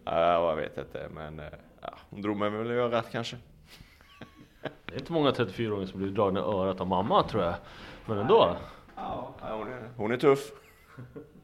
[0.05, 1.47] Ja, jag vet inte men eh,
[1.80, 3.36] ja, hon drog mig väl i örat kanske.
[4.84, 7.55] Det är inte många 34-åringar som blir dragna i örat av mamma tror jag.
[8.07, 8.57] Men ändå.
[8.97, 10.53] Ja, hon är, hon är tuff.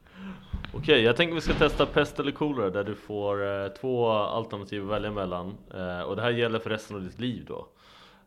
[0.75, 4.83] Okej, jag tänker vi ska testa pest eller kolera där du får eh, två alternativ
[4.83, 5.57] att välja mellan.
[5.73, 7.67] Eh, och det här gäller för resten av ditt liv då.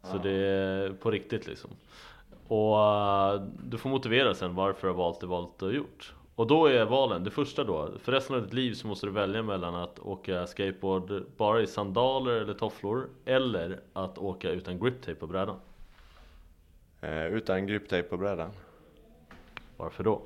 [0.02, 1.70] Så det är på riktigt liksom.
[2.48, 6.14] Och eh, du får motivera sen varför du har valt det valet du har gjort.
[6.34, 9.12] Och då är valen, det första då, för resten av ditt liv så måste du
[9.12, 15.14] välja mellan att åka skateboard bara i sandaler eller tofflor eller att åka utan griptape
[15.14, 15.56] på brädan.
[17.00, 18.50] Eh, utan griptape på brädan.
[19.76, 20.22] Varför då?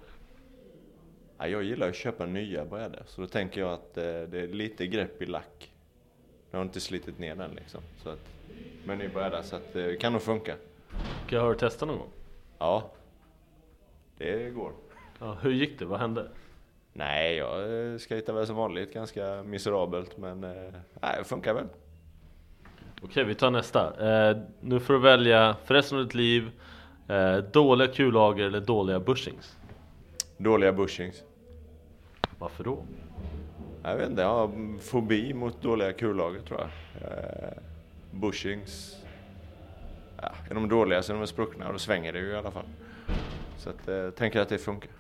[1.41, 4.49] Ja, jag gillar att köpa nya brädor, så då tänker jag att eh, det är
[4.49, 5.73] lite grepp i lack.
[6.51, 7.81] Jag har inte slitit ner den liksom.
[8.03, 8.19] Så att,
[8.85, 10.55] med ny bräda, så att det kan nog funka.
[11.27, 12.11] Ska jag höra testa någon gång?
[12.59, 12.91] Ja,
[14.19, 14.73] det går.
[15.19, 15.85] Ja, hur gick det?
[15.85, 16.29] Vad hände?
[16.93, 20.73] Nej, jag eh, skejtar väl som vanligt ganska miserabelt, men eh,
[21.03, 21.67] nej, det funkar väl.
[23.03, 24.11] Okej, vi tar nästa.
[24.31, 26.51] Eh, nu får du välja för resten av ditt liv
[27.09, 29.57] eh, dåliga kullager eller dåliga bushings.
[30.37, 31.23] Dåliga bushings.
[32.41, 32.79] Varför då?
[33.83, 36.69] Jag vet inte, jag har fobi mot dåliga kullager tror jag.
[37.03, 37.53] Eh,
[38.11, 38.97] bushings,
[40.23, 42.51] ja, är de dåliga så är de spruckna och då svänger det ju i alla
[42.51, 42.67] fall.
[43.57, 44.91] Så att, eh, tänker att det funkar.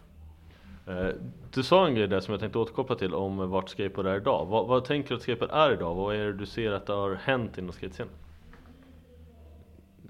[0.86, 1.08] Eh,
[1.50, 4.46] du sa en grej där som jag tänkte återkoppla till om vart skateboard är idag.
[4.46, 5.94] Vad, vad tänker du att skateboard är idag?
[5.94, 8.12] Vad är det du ser att det har hänt inom skatescenen?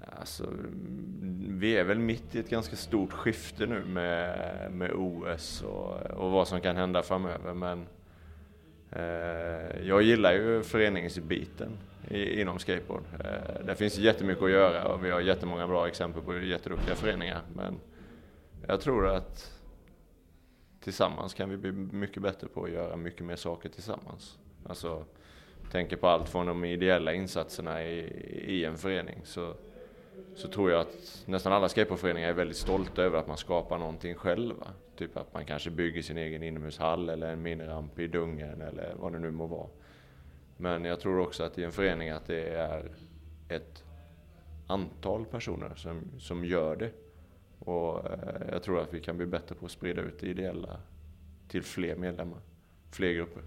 [0.05, 0.53] Alltså,
[1.47, 6.31] vi är väl mitt i ett ganska stort skifte nu med, med OS och, och
[6.31, 7.53] vad som kan hända framöver.
[7.53, 7.87] Men
[8.91, 11.71] eh, jag gillar ju föreningsbiten
[12.09, 13.03] i, inom skateboard.
[13.19, 17.41] Eh, det finns jättemycket att göra och vi har jättemånga bra exempel på jätteduktiga föreningar.
[17.55, 17.79] Men
[18.67, 19.59] jag tror att
[20.79, 24.39] tillsammans kan vi bli mycket bättre på att göra mycket mer saker tillsammans.
[24.65, 25.05] Alltså,
[25.71, 27.99] tänker på allt från de ideella insatserna i,
[28.47, 29.55] i en förening så,
[30.35, 34.15] så tror jag att nästan alla skateboardföreningar är väldigt stolta över att man skapar någonting
[34.15, 34.67] själva.
[34.95, 39.11] Typ att man kanske bygger sin egen inomhushall eller en miniramp i dungen eller vad
[39.11, 39.67] det nu må vara.
[40.57, 42.91] Men jag tror också att i en förening att det är
[43.49, 43.83] ett
[44.67, 46.91] antal personer som, som gör det.
[47.59, 50.79] Och eh, jag tror att vi kan bli bättre på att sprida ut det ideella
[51.47, 52.39] till fler medlemmar,
[52.91, 53.43] fler grupper.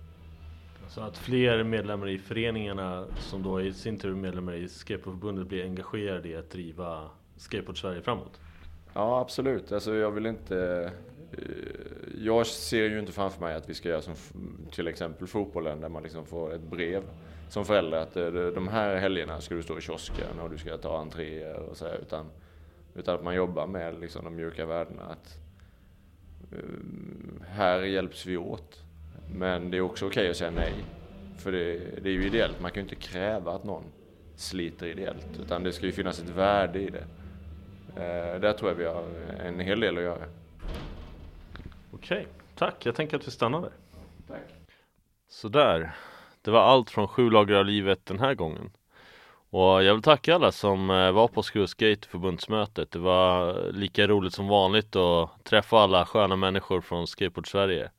[0.88, 5.46] Så att fler medlemmar i föreningarna som då i sin tur är medlemmar i Skateboardförbundet
[5.46, 8.40] blir engagerade i att driva Skateboard Sverige framåt?
[8.94, 9.72] Ja, absolut.
[9.72, 10.90] Alltså jag vill inte...
[11.32, 11.42] Eh,
[12.18, 14.14] jag ser ju inte framför mig att vi ska göra som
[14.70, 17.02] till exempel fotbollen där man liksom får ett brev
[17.48, 20.76] som förälder att eh, de här helgerna ska du stå i kiosken och du ska
[20.76, 22.26] ta entréer och så här, utan,
[22.94, 25.02] utan att man jobbar med liksom de mjuka värdena.
[25.02, 25.38] Att,
[26.52, 28.83] eh, här hjälps vi åt.
[29.34, 30.74] Men det är också okej att säga nej.
[31.38, 33.84] För det, det är ju ideellt, man kan ju inte kräva att någon
[34.36, 35.26] sliter ideellt.
[35.40, 37.04] Utan det ska ju finnas ett värde i det.
[37.96, 39.04] Eh, där tror jag vi har
[39.44, 40.24] en hel del att göra.
[41.92, 42.86] Okej, tack.
[42.86, 43.72] Jag tänker att vi stannar där.
[44.28, 44.40] Tack.
[45.28, 45.94] Sådär.
[46.42, 48.70] Det var allt från sju lager av livet den här gången.
[49.50, 52.90] Och jag vill tacka alla som eh, var på Skruvskate förbundsmötet.
[52.90, 57.90] Det var lika roligt som vanligt att träffa alla sköna människor från Skateboard Sverige.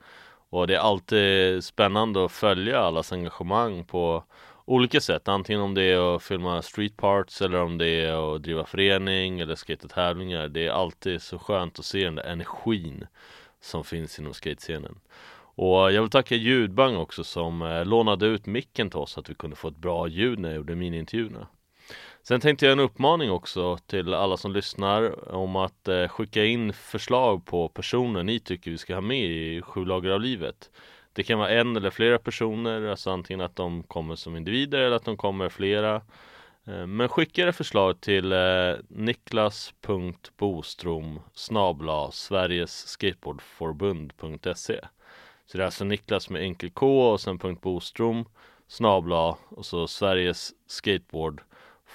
[0.56, 4.24] Och det är alltid spännande att följa allas engagemang på
[4.66, 5.28] olika sätt.
[5.28, 9.40] Antingen om det är att filma street parts eller om det är att driva förening
[9.40, 10.48] eller skate-tävlingar.
[10.48, 13.08] Det är alltid så skönt att se den där energin
[13.62, 15.00] som finns inom skatescenen.
[15.56, 19.30] Och jag vill tacka Ljudbang också som eh, lånade ut micken till oss så att
[19.30, 21.48] vi kunde få ett bra ljud när jag gjorde miniintervjuerna.
[22.28, 26.74] Sen tänkte jag en uppmaning också till alla som lyssnar om att eh, skicka in
[26.74, 30.70] förslag på personer ni tycker vi ska ha med i Sju lager av livet.
[31.14, 34.96] Det kan vara en eller flera personer, alltså antingen att de kommer som individer eller
[34.96, 35.96] att de kommer flera.
[36.68, 44.80] Eh, Men skicka era förslag till eh, niklas.bostrom snabla Sveriges skateboardförbund.se
[45.46, 48.26] Så det är alltså Niklas med enkel K och sen punkt Bostrom
[48.68, 50.54] snabla och så Sveriges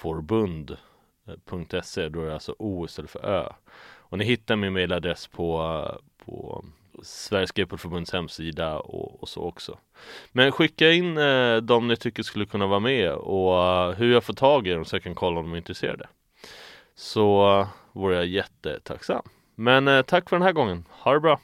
[0.01, 2.09] oforbund.se.
[2.09, 3.49] Då är det alltså O istället för Ö.
[3.97, 5.85] Och ni hittar min mailadress på,
[6.25, 6.65] på
[7.03, 9.77] Sveriges Skateboardförbunds hemsida och, och, så också.
[10.31, 14.23] Men skicka in eh, de ni tycker skulle kunna vara med och uh, hur jag
[14.23, 16.07] får tag i dem så jag kan kolla om de är intresserade.
[16.95, 19.23] Så uh, vore jag jättetacksam.
[19.55, 20.85] Men uh, tack för den här gången.
[20.89, 21.39] Ha det bra!